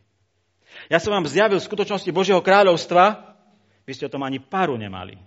Ja 0.90 0.98
som 0.98 1.14
vám 1.14 1.30
zjavil 1.30 1.62
v 1.62 1.68
skutočnosti 1.70 2.10
Božieho 2.10 2.42
kráľovstva, 2.42 3.34
vy 3.86 3.92
ste 3.94 4.06
o 4.10 4.12
tom 4.12 4.26
ani 4.26 4.42
paru 4.42 4.74
nemali. 4.74 5.20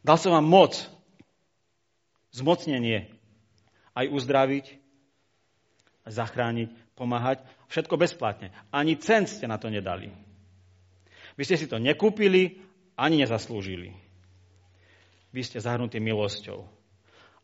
Dal 0.00 0.16
som 0.16 0.32
vám 0.32 0.46
moc, 0.46 0.78
zmocnenie, 2.32 3.12
aj 3.92 4.06
uzdraviť, 4.08 4.66
zachrániť, 6.08 6.72
pomáhať, 6.96 7.44
všetko 7.68 7.94
bezplatne. 7.96 8.52
Ani 8.72 8.96
cent 8.96 9.28
ste 9.28 9.46
na 9.48 9.60
to 9.60 9.68
nedali. 9.72 10.12
Vy 11.38 11.42
ste 11.46 11.56
si 11.60 11.70
to 11.70 11.78
nekúpili, 11.78 12.58
ani 12.98 13.22
nezaslúžili. 13.22 13.94
Vy 15.30 15.40
ste 15.44 15.62
zahrnutí 15.62 16.02
milosťou. 16.02 16.66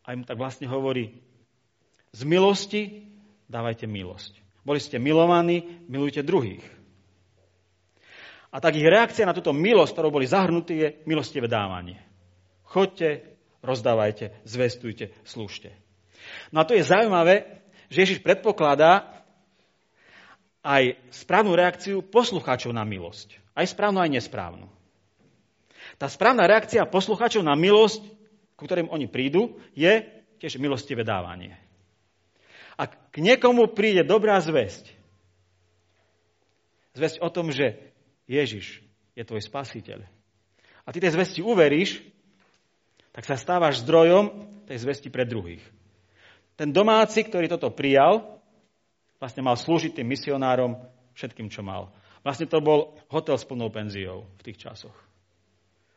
A 0.05 0.13
im 0.13 0.27
tak 0.27 0.37
vlastne 0.37 0.67
hovorí, 0.67 1.15
z 2.11 2.21
milosti 2.27 3.07
dávajte 3.47 3.87
milosť. 3.87 4.35
Boli 4.65 4.81
ste 4.81 4.97
milovaní, 4.97 5.85
milujte 5.87 6.25
druhých. 6.25 6.65
A 8.49 8.59
tak 8.63 8.75
ich 8.79 8.87
reakcia 8.87 9.27
na 9.27 9.35
túto 9.35 9.51
milosť, 9.51 9.91
ktorou 9.93 10.11
boli 10.15 10.27
zahrnutí, 10.27 10.73
je 10.79 10.89
milostivé 11.05 11.45
dávanie. 11.45 11.99
Chodte, 12.63 13.23
rozdávajte, 13.63 14.31
zvestujte, 14.47 15.11
slúžte. 15.27 15.75
No 16.51 16.63
a 16.63 16.67
to 16.67 16.73
je 16.73 16.87
zaujímavé, 16.87 17.63
že 17.87 18.01
Ježiš 18.03 18.19
predpokladá 18.23 19.14
aj 20.65 20.97
správnu 21.13 21.53
reakciu 21.53 22.01
poslucháčov 22.01 22.73
na 22.73 22.81
milosť. 22.81 23.37
Aj 23.53 23.69
správnu, 23.69 24.01
aj 24.01 24.17
nesprávnu. 24.17 24.65
Tá 26.01 26.09
správna 26.09 26.49
reakcia 26.49 26.89
poslucháčov 26.89 27.45
na 27.45 27.53
milosť, 27.53 28.01
ku 28.57 28.65
ktorým 28.65 28.89
oni 28.89 29.05
prídu, 29.05 29.61
je 29.77 30.01
tiež 30.41 30.57
milostivé 30.57 31.05
dávanie. 31.05 31.53
Ak 32.75 33.13
k 33.13 33.23
niekomu 33.23 33.71
príde 33.71 34.03
dobrá 34.03 34.41
zväzť, 34.41 34.91
zväzť 36.97 37.23
o 37.23 37.29
tom, 37.31 37.53
že 37.53 37.79
Ježiš 38.27 38.83
je 39.15 39.23
tvoj 39.23 39.45
spasiteľ. 39.45 40.03
A 40.83 40.91
ty 40.91 40.99
tej 40.99 41.15
zvesti 41.15 41.39
uveríš, 41.39 42.03
tak 43.15 43.23
sa 43.23 43.39
stávaš 43.39 43.85
zdrojom 43.85 44.49
tej 44.67 44.81
zvesti 44.83 45.07
pre 45.07 45.23
druhých. 45.23 45.63
Ten 46.59 46.75
domáci, 46.75 47.23
ktorý 47.23 47.47
toto 47.47 47.71
prijal, 47.71 48.35
vlastne 49.25 49.41
mal 49.41 49.57
slúžiť 49.57 49.97
tým 49.97 50.05
misionárom 50.05 50.77
všetkým, 51.17 51.49
čo 51.49 51.65
mal. 51.65 51.89
Vlastne 52.21 52.45
to 52.45 52.61
bol 52.61 52.93
hotel 53.09 53.41
s 53.41 53.45
plnou 53.49 53.73
penziou 53.73 54.29
v 54.37 54.41
tých 54.45 54.61
časoch. 54.61 54.93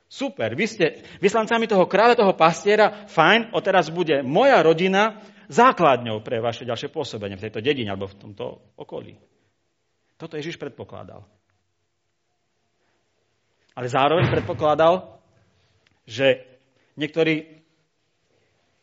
Super, 0.08 0.56
vy 0.56 0.64
ste 0.64 1.04
vyslancami 1.20 1.68
toho 1.68 1.84
kráľa, 1.84 2.24
toho 2.24 2.32
pastiera, 2.32 3.04
fajn, 3.12 3.52
odteraz 3.52 3.92
bude 3.92 4.24
moja 4.24 4.64
rodina 4.64 5.20
základňou 5.52 6.24
pre 6.24 6.40
vaše 6.40 6.64
ďalšie 6.64 6.88
pôsobenie 6.88 7.36
v 7.36 7.44
tejto 7.44 7.60
dedine 7.60 7.92
alebo 7.92 8.08
v 8.08 8.16
tomto 8.16 8.64
okolí. 8.80 9.20
Toto 10.16 10.40
Ježiš 10.40 10.56
predpokladal. 10.56 11.20
Ale 13.76 13.86
zároveň 13.92 14.32
predpokladal, 14.32 15.20
že 16.08 16.48
niektorí 16.96 17.60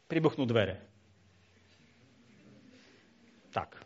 pribuchnú 0.06 0.46
dvere. 0.46 0.78
Tak. 3.50 3.82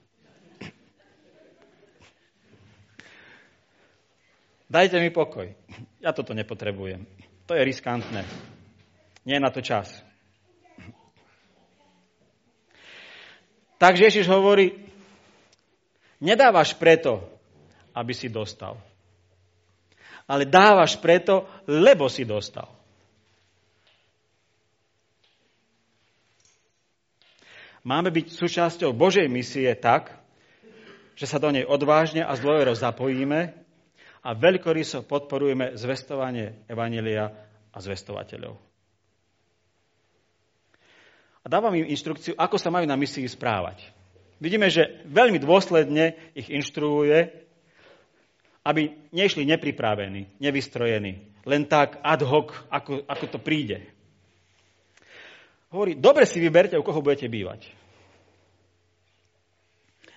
Dajte 4.69 5.01
mi 5.01 5.09
pokoj. 5.09 5.49
Ja 5.99 6.13
toto 6.13 6.37
nepotrebujem. 6.37 7.03
To 7.49 7.57
je 7.57 7.65
riskantné. 7.65 8.21
Nie 9.25 9.41
je 9.41 9.45
na 9.45 9.49
to 9.49 9.65
čas. 9.65 9.89
Takže 13.81 14.13
Ježiš 14.13 14.29
hovorí, 14.29 14.77
nedávaš 16.21 16.77
preto, 16.77 17.25
aby 17.97 18.13
si 18.13 18.29
dostal 18.29 18.77
ale 20.29 20.45
dávaš 20.45 20.93
preto, 21.01 21.49
lebo 21.65 22.05
si 22.05 22.21
dostal. 22.21 22.69
Máme 27.81 28.13
byť 28.13 28.37
súčasťou 28.37 28.93
Božej 28.93 29.25
misie 29.25 29.73
tak, 29.73 30.13
že 31.17 31.25
sa 31.25 31.41
do 31.41 31.49
nej 31.49 31.65
odvážne 31.65 32.21
a 32.21 32.37
z 32.37 32.45
dôverou 32.45 32.77
zapojíme 32.77 33.57
a 34.19 34.29
veľkoryso 34.35 35.07
podporujeme 35.07 35.79
zvestovanie 35.79 36.65
Evanelia 36.67 37.31
a 37.71 37.77
zvestovateľov. 37.79 38.53
A 41.39 41.45
dávam 41.47 41.71
im 41.75 41.87
inštrukciu, 41.87 42.35
ako 42.35 42.59
sa 42.59 42.67
majú 42.67 42.83
na 42.83 42.99
misii 42.99 43.25
správať. 43.25 43.87
Vidíme, 44.43 44.67
že 44.67 45.03
veľmi 45.07 45.39
dôsledne 45.39 46.15
ich 46.35 46.51
inštruuje 46.51 47.49
aby 48.69 48.93
nešli 49.15 49.47
nepripravení, 49.47 50.37
nevystrojení, 50.37 51.13
len 51.47 51.65
tak 51.65 51.97
ad 52.03 52.21
hoc, 52.21 52.53
ako, 52.69 53.07
ako 53.07 53.25
to 53.25 53.39
príde. 53.39 53.87
Hovorí, 55.73 55.95
dobre 55.95 56.29
si 56.29 56.37
vyberte, 56.41 56.77
u 56.77 56.83
koho 56.83 57.01
budete 57.01 57.25
bývať. 57.25 57.65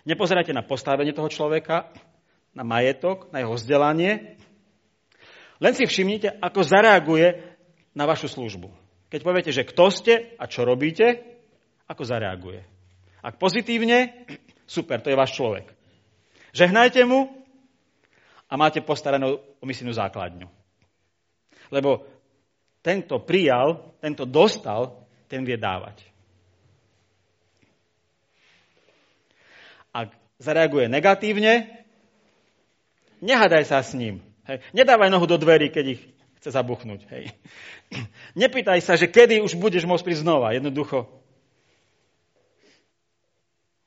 Nepozerajte 0.02 0.50
na 0.50 0.66
postavenie 0.66 1.14
toho 1.14 1.30
človeka, 1.30 1.88
na 2.52 2.64
majetok, 2.64 3.32
na 3.32 3.40
jeho 3.40 3.54
vzdelanie. 3.56 4.36
Len 5.62 5.72
si 5.72 5.84
všimnite, 5.88 6.40
ako 6.40 6.60
zareaguje 6.64 7.56
na 7.96 8.04
vašu 8.04 8.28
službu. 8.28 8.68
Keď 9.08 9.20
poviete, 9.20 9.52
že 9.52 9.68
kto 9.68 9.92
ste 9.92 10.36
a 10.40 10.48
čo 10.48 10.64
robíte, 10.64 11.20
ako 11.88 12.02
zareaguje. 12.04 12.64
Ak 13.22 13.36
pozitívne, 13.38 14.26
super, 14.64 14.98
to 15.04 15.12
je 15.12 15.20
váš 15.20 15.36
človek. 15.36 15.68
Žehnajte 16.52 17.04
mu, 17.04 17.42
a 18.52 18.54
máte 18.60 18.84
postaranú 18.84 19.40
o 19.40 19.64
misijnú 19.64 19.96
základňu. 19.96 20.44
Lebo 21.72 22.04
tento 22.84 23.24
prijal, 23.24 23.96
tento 23.96 24.28
dostal, 24.28 25.08
ten 25.24 25.40
vie 25.40 25.56
dávať. 25.56 26.04
Ak 29.96 30.12
zareaguje 30.36 30.92
negatívne, 30.92 31.81
nehadaj 33.22 33.70
sa 33.70 33.78
s 33.80 33.94
ním. 33.94 34.20
Hej. 34.44 34.58
Nedávaj 34.74 35.08
nohu 35.08 35.24
do 35.30 35.38
dverí, 35.38 35.70
keď 35.70 35.96
ich 35.96 36.02
chce 36.42 36.50
zabuchnúť. 36.50 37.06
Hej. 37.14 37.30
Nepýtaj 38.42 38.82
sa, 38.82 38.98
že 38.98 39.06
kedy 39.06 39.38
už 39.40 39.54
budeš 39.54 39.86
môcť 39.86 40.02
prísť 40.02 40.26
znova. 40.26 40.50
Jednoducho. 40.50 41.06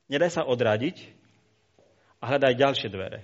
Nedaj 0.07 0.39
sa 0.39 0.47
odradiť 0.47 1.03
a 2.23 2.31
hľadaj 2.31 2.55
ďalšie 2.55 2.87
dvere. 2.87 3.19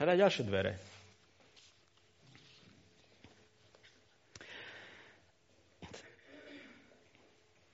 Hľadaj 0.00 0.16
ďalšie 0.18 0.44
dvere. 0.48 0.72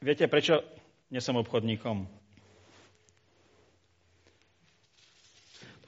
Viete, 0.00 0.24
prečo 0.32 0.64
nie 1.12 1.20
som 1.20 1.36
obchodníkom? 1.36 2.19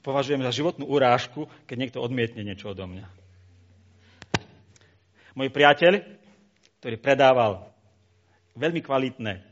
Považujem 0.02 0.42
za 0.42 0.52
životnú 0.52 0.84
urážku, 0.90 1.46
keď 1.64 1.76
niekto 1.78 1.98
odmietne 2.02 2.42
niečo 2.42 2.74
odo 2.74 2.84
mňa. 2.90 3.06
Môj 5.32 5.48
priateľ, 5.48 6.04
ktorý 6.82 6.96
predával 7.00 7.72
veľmi 8.52 8.84
kvalitné 8.84 9.32
e, 9.32 9.42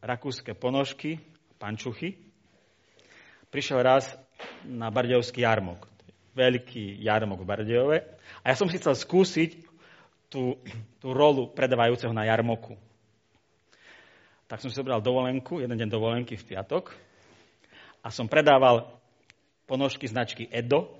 rakúske 0.00 0.56
ponožky, 0.56 1.20
pančuchy, 1.60 2.16
prišiel 3.52 3.84
raz 3.84 4.16
na 4.64 4.88
Bardejovský 4.88 5.44
jarmok. 5.44 5.84
Veľký 6.32 7.04
jarmok 7.04 7.44
v 7.44 7.50
Bardejove. 7.52 7.98
A 8.40 8.44
ja 8.48 8.56
som 8.56 8.70
si 8.72 8.80
chcel 8.80 8.96
skúsiť 8.96 9.60
tú, 10.32 10.56
tú 10.96 11.12
rolu 11.12 11.52
predávajúceho 11.52 12.16
na 12.16 12.24
jarmoku. 12.24 12.80
Tak 14.48 14.64
som 14.64 14.72
si 14.72 14.80
zobral 14.80 15.04
dovolenku, 15.04 15.60
jeden 15.60 15.76
deň 15.76 15.88
dovolenky 15.92 16.40
v 16.40 16.56
piatok 16.56 16.96
a 18.00 18.08
som 18.08 18.24
predával 18.24 19.01
ponožky 19.66 20.08
značky 20.08 20.48
Edo. 20.50 20.98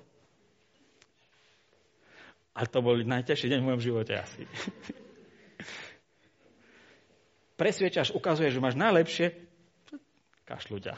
A 2.52 2.68
to 2.68 2.84
bol 2.84 3.00
najťažší 3.00 3.48
deň 3.48 3.58
v 3.64 3.66
mojom 3.72 3.82
živote 3.82 4.12
asi. 4.12 4.44
Presviečaš, 7.60 8.12
ukazuje, 8.12 8.52
že 8.52 8.60
máš 8.60 8.76
najlepšie, 8.76 9.32
kašľu 10.44 10.78
ťa. 10.82 10.94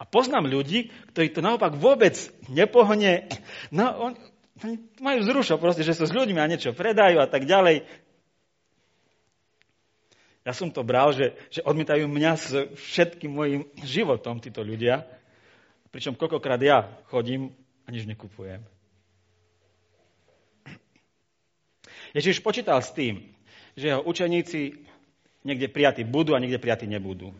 A 0.00 0.02
poznám 0.08 0.48
ľudí, 0.48 0.88
ktorí 1.12 1.28
to 1.28 1.44
naopak 1.44 1.76
vôbec 1.76 2.16
nepohne. 2.48 3.28
No, 3.68 3.92
on, 4.00 4.12
oni 4.64 4.80
majú 4.96 5.20
zrušo 5.28 5.60
proste, 5.60 5.84
že 5.84 5.92
sú 5.92 6.08
s 6.08 6.16
ľuďmi 6.16 6.40
a 6.40 6.48
niečo 6.48 6.72
predajú 6.72 7.20
a 7.20 7.28
tak 7.28 7.44
ďalej. 7.44 7.84
Ja 10.40 10.56
som 10.56 10.72
to 10.72 10.80
bral, 10.80 11.12
že, 11.12 11.36
že 11.52 11.60
odmietajú 11.60 12.08
mňa 12.08 12.32
s 12.32 12.48
všetkým 12.72 13.28
môjim 13.28 13.68
životom 13.84 14.40
títo 14.40 14.64
ľudia, 14.64 15.04
pričom 15.90 16.14
koľkokrát 16.14 16.60
ja 16.62 16.86
chodím 17.10 17.54
a 17.86 17.92
nič 17.94 18.06
nekupujem. 18.06 18.62
Ježiš 22.16 22.42
počítal 22.42 22.82
s 22.82 22.94
tým, 22.94 23.30
že 23.74 23.94
jeho 23.94 24.02
učeníci 24.02 24.86
niekde 25.46 25.70
prijatí 25.70 26.02
budú 26.06 26.34
a 26.34 26.42
niekde 26.42 26.62
prijatí 26.62 26.86
nebudú. 26.86 27.34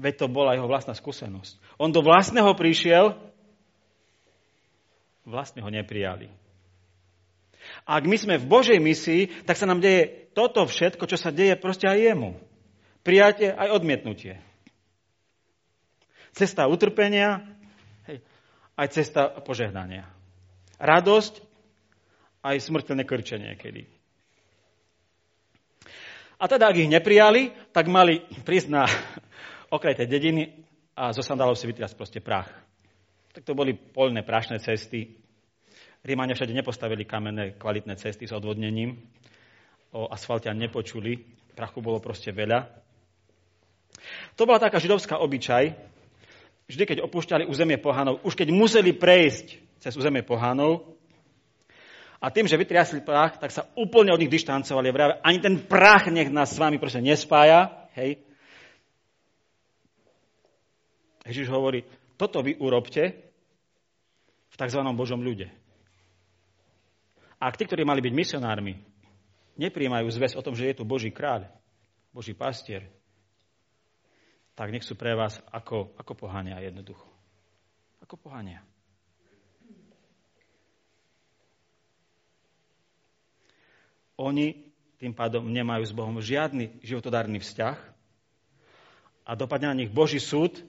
Veď 0.00 0.24
to 0.24 0.26
bola 0.32 0.56
jeho 0.56 0.64
vlastná 0.64 0.96
skúsenosť. 0.96 1.60
On 1.76 1.92
do 1.92 2.00
vlastného 2.00 2.56
prišiel, 2.56 3.20
vlastne 5.28 5.60
ho 5.60 5.68
neprijali. 5.68 6.32
Ak 7.84 8.08
my 8.08 8.16
sme 8.16 8.40
v 8.40 8.48
Božej 8.48 8.80
misii, 8.80 9.44
tak 9.44 9.60
sa 9.60 9.68
nám 9.68 9.84
deje 9.84 10.32
toto 10.32 10.64
všetko, 10.64 11.04
čo 11.04 11.20
sa 11.20 11.28
deje 11.28 11.60
proste 11.60 11.84
aj 11.84 12.00
jemu. 12.00 12.40
Prijatie 13.04 13.52
aj 13.52 13.76
odmietnutie. 13.76 14.40
Cesta 16.30 16.70
utrpenia, 16.70 17.42
hej, 18.06 18.22
aj 18.78 18.88
cesta 18.94 19.28
požehnania. 19.42 20.06
Radosť, 20.78 21.42
aj 22.40 22.56
smrteľné 22.56 23.04
krčenie 23.04 23.52
kedy. 23.56 23.84
A 26.40 26.48
teda, 26.48 26.72
ak 26.72 26.80
ich 26.80 26.88
neprijali, 26.88 27.52
tak 27.76 27.92
mali 27.92 28.24
prísť 28.48 28.68
na 28.72 28.88
okraj 29.76 30.00
tej 30.00 30.08
dediny 30.08 30.64
a 30.96 31.12
zo 31.12 31.20
sandálov 31.20 31.56
si 31.56 31.68
vytriasť 31.68 31.96
proste 31.96 32.20
prach. 32.24 32.48
Tak 33.36 33.44
to 33.44 33.52
boli 33.52 33.76
poľné 33.76 34.24
prašné 34.24 34.58
cesty. 34.58 35.20
Rímania 36.00 36.32
všade 36.32 36.56
nepostavili 36.56 37.04
kamenné 37.04 37.60
kvalitné 37.60 37.94
cesty 38.00 38.24
s 38.24 38.32
odvodnením. 38.32 38.96
O 39.92 40.08
asfalte 40.08 40.48
nepočuli. 40.48 41.20
Prachu 41.52 41.84
bolo 41.84 42.00
proste 42.00 42.32
veľa. 42.32 42.64
To 44.40 44.48
bola 44.48 44.56
taká 44.56 44.80
židovská 44.80 45.20
obyčaj. 45.20 45.76
Vždy, 46.70 46.86
keď 46.86 46.98
opúšťali 47.02 47.50
územie 47.50 47.82
pohanov, 47.82 48.22
už 48.22 48.38
keď 48.38 48.54
museli 48.54 48.94
prejsť 48.94 49.58
cez 49.82 49.92
územie 49.98 50.22
pohanov, 50.22 51.00
a 52.20 52.28
tým, 52.28 52.44
že 52.44 52.60
vytriasli 52.60 53.00
prach, 53.00 53.40
tak 53.40 53.48
sa 53.48 53.64
úplne 53.72 54.12
od 54.12 54.20
nich 54.20 54.28
dištancovali. 54.28 54.92
Vrave, 54.92 55.24
ani 55.24 55.40
ten 55.40 55.56
prach 55.56 56.12
nech 56.12 56.28
nás 56.28 56.52
s 56.52 56.60
vami 56.60 56.76
proste 56.76 57.00
nespája. 57.00 57.88
Hej. 57.96 58.20
Ježiš 61.24 61.48
hovorí, 61.48 61.80
toto 62.20 62.44
vy 62.44 62.60
urobte 62.60 63.16
v 64.52 64.56
tzv. 64.60 64.80
Božom 64.92 65.24
ľude. 65.24 65.48
Ak 67.40 67.56
tí, 67.56 67.64
ktorí 67.64 67.88
mali 67.88 68.04
byť 68.04 68.12
misionármi, 68.12 68.76
nepríjmajú 69.56 70.12
zväz 70.12 70.36
o 70.36 70.44
tom, 70.44 70.52
že 70.52 70.68
je 70.68 70.76
tu 70.76 70.84
Boží 70.84 71.08
kráľ, 71.08 71.48
Boží 72.12 72.36
pastier, 72.36 72.84
tak 74.60 74.76
nech 74.76 74.84
sú 74.84 74.92
pre 74.92 75.16
vás 75.16 75.40
ako, 75.48 75.96
ako 75.96 76.28
pohania 76.28 76.60
jednoducho. 76.60 77.08
Ako 78.04 78.20
pohania. 78.20 78.60
Oni 84.20 84.68
tým 85.00 85.16
pádom 85.16 85.48
nemajú 85.48 85.88
s 85.88 85.96
Bohom 85.96 86.20
žiadny 86.20 86.76
životodárny 86.84 87.40
vzťah 87.40 87.76
a 89.24 89.32
dopadne 89.32 89.72
na 89.72 89.78
nich 89.80 89.88
Boží 89.88 90.20
súd. 90.20 90.60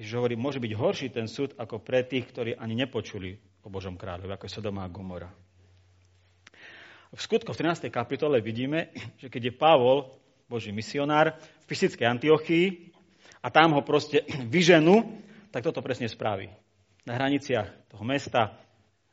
Ježiš 0.00 0.16
hovorí, 0.16 0.32
môže 0.32 0.56
byť 0.56 0.72
horší 0.72 1.12
ten 1.12 1.28
súd 1.28 1.52
ako 1.60 1.84
pre 1.84 2.08
tých, 2.08 2.32
ktorí 2.32 2.56
ani 2.56 2.72
nepočuli 2.72 3.36
o 3.60 3.68
Božom 3.68 4.00
kráľovi, 4.00 4.32
ako 4.32 4.48
je 4.48 4.56
Sodoma 4.56 4.80
a 4.80 4.88
Gomora. 4.88 5.28
V 7.12 7.20
skutku 7.20 7.52
v 7.52 7.68
13. 7.68 7.92
kapitole 7.92 8.40
vidíme, 8.40 8.96
že 9.20 9.28
keď 9.28 9.52
je 9.52 9.58
Pavol, 9.60 10.08
Boží 10.48 10.72
misionár, 10.72 11.36
v 11.36 11.64
fyzickej 11.68 12.06
Antiochii 12.08 12.95
a 13.46 13.48
tam 13.54 13.78
ho 13.78 13.82
proste 13.86 14.26
vyženú, 14.54 15.22
tak 15.54 15.62
toto 15.62 15.78
presne 15.78 16.10
spraví. 16.10 16.50
Na 17.06 17.14
hraniciach 17.14 17.94
toho 17.94 18.02
mesta 18.02 18.58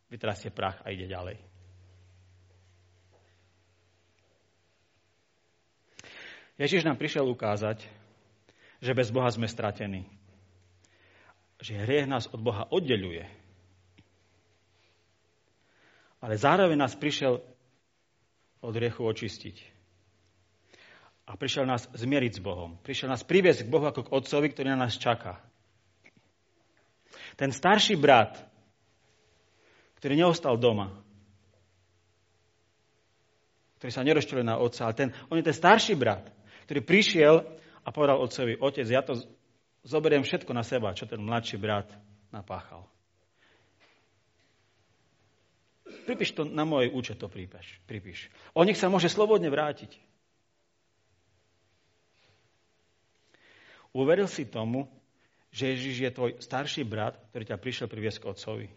vytrasie 0.09 0.49
prach 0.49 0.81
a 0.81 0.89
ide 0.89 1.05
ďalej. 1.05 1.37
Ježiš 6.57 6.85
nám 6.85 6.97
prišiel 6.97 7.25
ukázať, 7.29 7.85
že 8.81 8.91
bez 8.97 9.09
Boha 9.13 9.29
sme 9.29 9.49
stratení. 9.49 10.05
Že 11.61 11.85
hriech 11.85 12.09
nás 12.09 12.25
od 12.29 12.41
Boha 12.41 12.65
oddeluje. 12.69 13.25
Ale 16.21 16.37
zároveň 16.37 16.77
nás 16.77 16.93
prišiel 16.97 17.41
od 18.63 18.73
hriechu 18.73 19.01
očistiť. 19.01 19.72
A 21.23 21.39
prišiel 21.39 21.63
nás 21.63 21.88
zmieriť 21.88 22.39
s 22.39 22.41
Bohom. 22.43 22.75
Prišiel 22.83 23.07
nás 23.07 23.23
priviesť 23.23 23.63
k 23.63 23.71
Bohu 23.71 23.88
ako 23.88 24.07
k 24.07 24.12
Otcovi, 24.12 24.51
ktorý 24.51 24.75
na 24.75 24.88
nás 24.88 24.99
čaká. 24.99 25.39
Ten 27.39 27.49
starší 27.49 27.95
brat, 27.95 28.38
ktorý 30.03 30.19
neostal 30.19 30.59
doma, 30.59 30.91
ktorý 33.83 33.91
sa 33.91 34.07
nerozčilil 34.07 34.47
na 34.47 34.55
otca, 34.59 34.88
ale 34.88 34.95
ten, 34.95 35.09
on 35.27 35.36
je 35.36 35.43
ten 35.43 35.55
starší 35.55 35.99
brat, 35.99 36.31
ktorý 36.67 36.79
prišiel 36.88 37.43
a 37.83 37.88
povedal 37.91 38.15
otcovi, 38.15 38.55
otec, 38.55 38.88
ja 38.88 39.03
to 39.03 39.19
zoberiem 39.83 40.23
všetko 40.23 40.55
na 40.55 40.63
seba, 40.63 40.95
čo 40.95 41.03
ten 41.03 41.19
mladší 41.19 41.59
brat 41.59 41.91
napáchal. 42.31 42.88
Pripíš 46.07 46.31
to 46.31 46.47
na 46.47 46.63
môj 46.63 46.95
účet, 46.95 47.19
to 47.19 47.27
pripíš. 47.27 47.79
pripíš. 47.83 48.31
On 48.55 48.63
nech 48.63 48.79
sa 48.79 48.88
môže 48.88 49.12
slobodne 49.12 49.51
vrátiť. 49.51 49.99
Uveril 53.93 54.25
si 54.25 54.49
tomu, 54.49 54.89
že 55.53 55.69
Ježiš 55.77 55.95
je 56.01 56.10
tvoj 56.10 56.32
starší 56.41 56.82
brat, 56.82 57.13
ktorý 57.29 57.45
ťa 57.45 57.62
prišiel 57.62 57.88
priviesť 57.88 58.19
k 58.25 58.29
otcovi. 58.34 58.67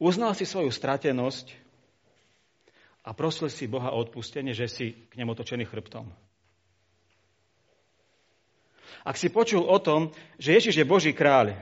Uznal 0.00 0.32
si 0.32 0.48
svoju 0.48 0.72
stratenosť 0.72 1.52
a 3.04 3.12
prosil 3.12 3.52
si 3.52 3.68
Boha 3.68 3.92
o 3.92 4.00
odpustenie, 4.00 4.56
že 4.56 4.68
si 4.68 4.96
k 5.08 5.14
nemu 5.20 5.36
točený 5.36 5.68
chrbtom. 5.68 6.08
Ak 9.06 9.20
si 9.20 9.30
počul 9.30 9.62
o 9.62 9.78
tom, 9.78 10.10
že 10.40 10.56
Ježiš 10.56 10.82
je 10.82 10.88
Boží 10.88 11.12
kráľ, 11.14 11.54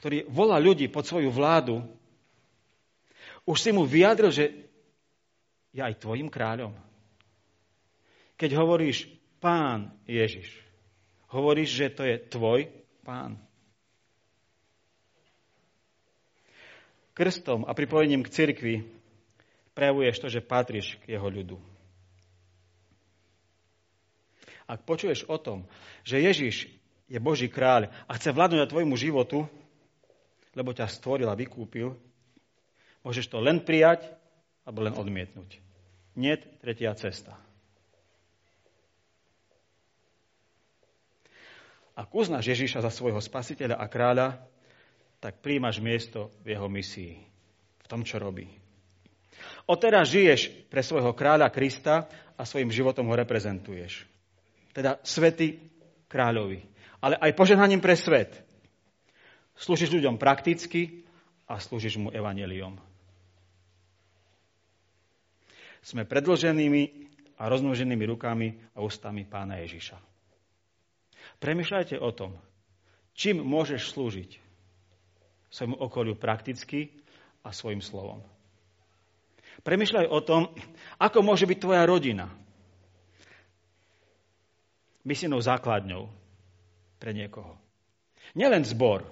ktorý 0.00 0.26
volá 0.28 0.58
ľudí 0.58 0.90
pod 0.90 1.06
svoju 1.06 1.30
vládu, 1.30 1.84
už 3.44 3.60
si 3.60 3.70
mu 3.70 3.84
vyjadril, 3.84 4.32
že 4.32 4.44
je 5.70 5.80
aj 5.84 6.00
tvojim 6.00 6.32
kráľom. 6.32 6.74
Keď 8.44 8.60
hovoríš 8.60 9.08
pán 9.40 9.88
Ježiš, 10.04 10.52
hovoríš, 11.32 11.80
že 11.80 11.88
to 11.88 12.04
je 12.04 12.20
tvoj 12.28 12.68
pán. 13.00 13.40
Krstom 17.16 17.64
a 17.64 17.72
pripojením 17.72 18.20
k 18.20 18.28
cirkvi 18.28 18.74
prejavuješ 19.72 20.20
to, 20.20 20.28
že 20.28 20.44
patríš 20.44 21.00
k 21.00 21.16
jeho 21.16 21.24
ľudu. 21.24 21.56
Ak 24.68 24.84
počuješ 24.84 25.24
o 25.24 25.40
tom, 25.40 25.64
že 26.04 26.20
Ježiš 26.20 26.68
je 27.08 27.16
Boží 27.16 27.48
kráľ 27.48 27.88
a 28.04 28.12
chce 28.20 28.28
vládnuť 28.28 28.60
na 28.60 28.68
tvojmu 28.68 28.92
životu, 29.00 29.48
lebo 30.52 30.76
ťa 30.76 30.92
stvoril 30.92 31.32
a 31.32 31.38
vykúpil, 31.40 31.96
môžeš 33.08 33.24
to 33.24 33.40
len 33.40 33.64
prijať 33.64 34.04
alebo 34.68 34.84
len 34.84 34.92
odmietnúť. 34.92 35.64
Nie 36.12 36.36
tretia 36.60 36.92
cesta. 36.92 37.40
Ak 41.94 42.10
uznáš 42.10 42.50
Ježiša 42.50 42.82
za 42.82 42.90
svojho 42.90 43.22
spasiteľa 43.22 43.78
a 43.78 43.86
kráľa, 43.86 44.28
tak 45.22 45.38
príjmaš 45.40 45.78
miesto 45.78 46.34
v 46.42 46.58
jeho 46.58 46.66
misii, 46.66 47.16
v 47.80 47.86
tom, 47.86 48.02
čo 48.02 48.18
robí. 48.18 48.50
Odteraz 49.64 50.10
žiješ 50.10 50.68
pre 50.68 50.82
svojho 50.84 51.14
kráľa 51.16 51.48
Krista 51.48 52.10
a 52.34 52.42
svojim 52.42 52.68
životom 52.68 53.08
ho 53.08 53.14
reprezentuješ. 53.16 54.04
Teda 54.74 54.98
svety 55.06 55.62
kráľovi. 56.10 56.60
Ale 56.98 57.14
aj 57.16 57.36
poženaním 57.38 57.80
pre 57.80 57.94
svet. 57.94 58.36
Slúžiš 59.54 59.94
ľuďom 59.94 60.18
prakticky 60.18 61.06
a 61.46 61.62
slúžiš 61.62 61.96
mu 62.00 62.10
evaneliom. 62.10 62.74
Sme 65.84 66.08
predloženými 66.08 66.82
a 67.38 67.46
rozmnoženými 67.46 68.04
rukami 68.08 68.56
a 68.72 68.82
ústami 68.82 69.28
pána 69.28 69.60
Ježiša. 69.62 70.13
Premýšľajte 71.44 72.00
o 72.00 72.08
tom, 72.08 72.32
čím 73.12 73.44
môžeš 73.44 73.92
slúžiť 73.92 74.40
svojmu 75.52 75.76
okoliu 75.76 76.16
prakticky 76.16 76.88
a 77.44 77.52
svojim 77.52 77.84
slovom. 77.84 78.24
Premýšľaj 79.60 80.06
o 80.08 80.20
tom, 80.24 80.48
ako 80.96 81.20
môže 81.20 81.44
byť 81.44 81.58
tvoja 81.60 81.84
rodina 81.84 82.32
misijnou 85.04 85.36
základňou 85.44 86.08
pre 86.96 87.12
niekoho. 87.12 87.60
Nielen 88.32 88.64
zbor. 88.64 89.04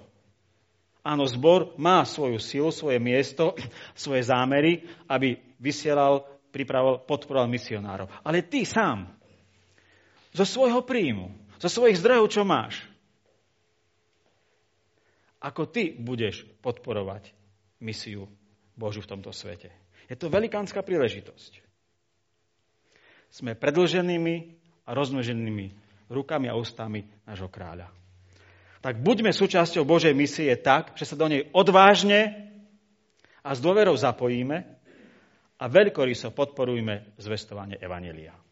Áno, 1.05 1.29
zbor 1.29 1.77
má 1.77 2.01
svoju 2.01 2.41
silu, 2.41 2.73
svoje 2.73 2.97
miesto, 2.97 3.53
svoje 3.93 4.25
zámery, 4.25 4.89
aby 5.05 5.37
vysielal, 5.61 6.25
pripravoval, 6.49 7.05
podporoval 7.05 7.45
misionárov. 7.45 8.09
Ale 8.25 8.41
ty 8.41 8.65
sám, 8.65 9.05
zo 10.33 10.49
svojho 10.49 10.81
príjmu, 10.81 11.42
zo 11.63 11.71
svojich 11.71 11.95
zdrojov, 11.95 12.27
čo 12.27 12.43
máš, 12.43 12.83
ako 15.39 15.63
ty 15.63 15.95
budeš 15.95 16.43
podporovať 16.59 17.31
misiu 17.79 18.27
Božu 18.75 18.99
v 18.99 19.15
tomto 19.15 19.31
svete. 19.31 19.71
Je 20.11 20.19
to 20.19 20.27
velikánska 20.27 20.83
príležitosť. 20.83 21.63
Sme 23.31 23.55
predlženými 23.55 24.35
a 24.83 24.91
rozmnoženými 24.91 25.67
rukami 26.11 26.51
a 26.51 26.59
ústami 26.59 27.07
nášho 27.23 27.47
kráľa. 27.47 27.87
Tak 28.83 28.99
buďme 28.99 29.31
súčasťou 29.31 29.87
Božej 29.87 30.11
misie 30.11 30.51
tak, 30.59 30.99
že 30.99 31.07
sa 31.07 31.15
do 31.15 31.31
nej 31.31 31.47
odvážne 31.55 32.51
a 33.39 33.55
s 33.55 33.63
dôverou 33.63 33.95
zapojíme 33.95 34.67
a 35.55 35.65
veľkoryso 35.71 36.35
podporujme 36.35 37.15
zvestovanie 37.15 37.79
Evanelia. 37.79 38.42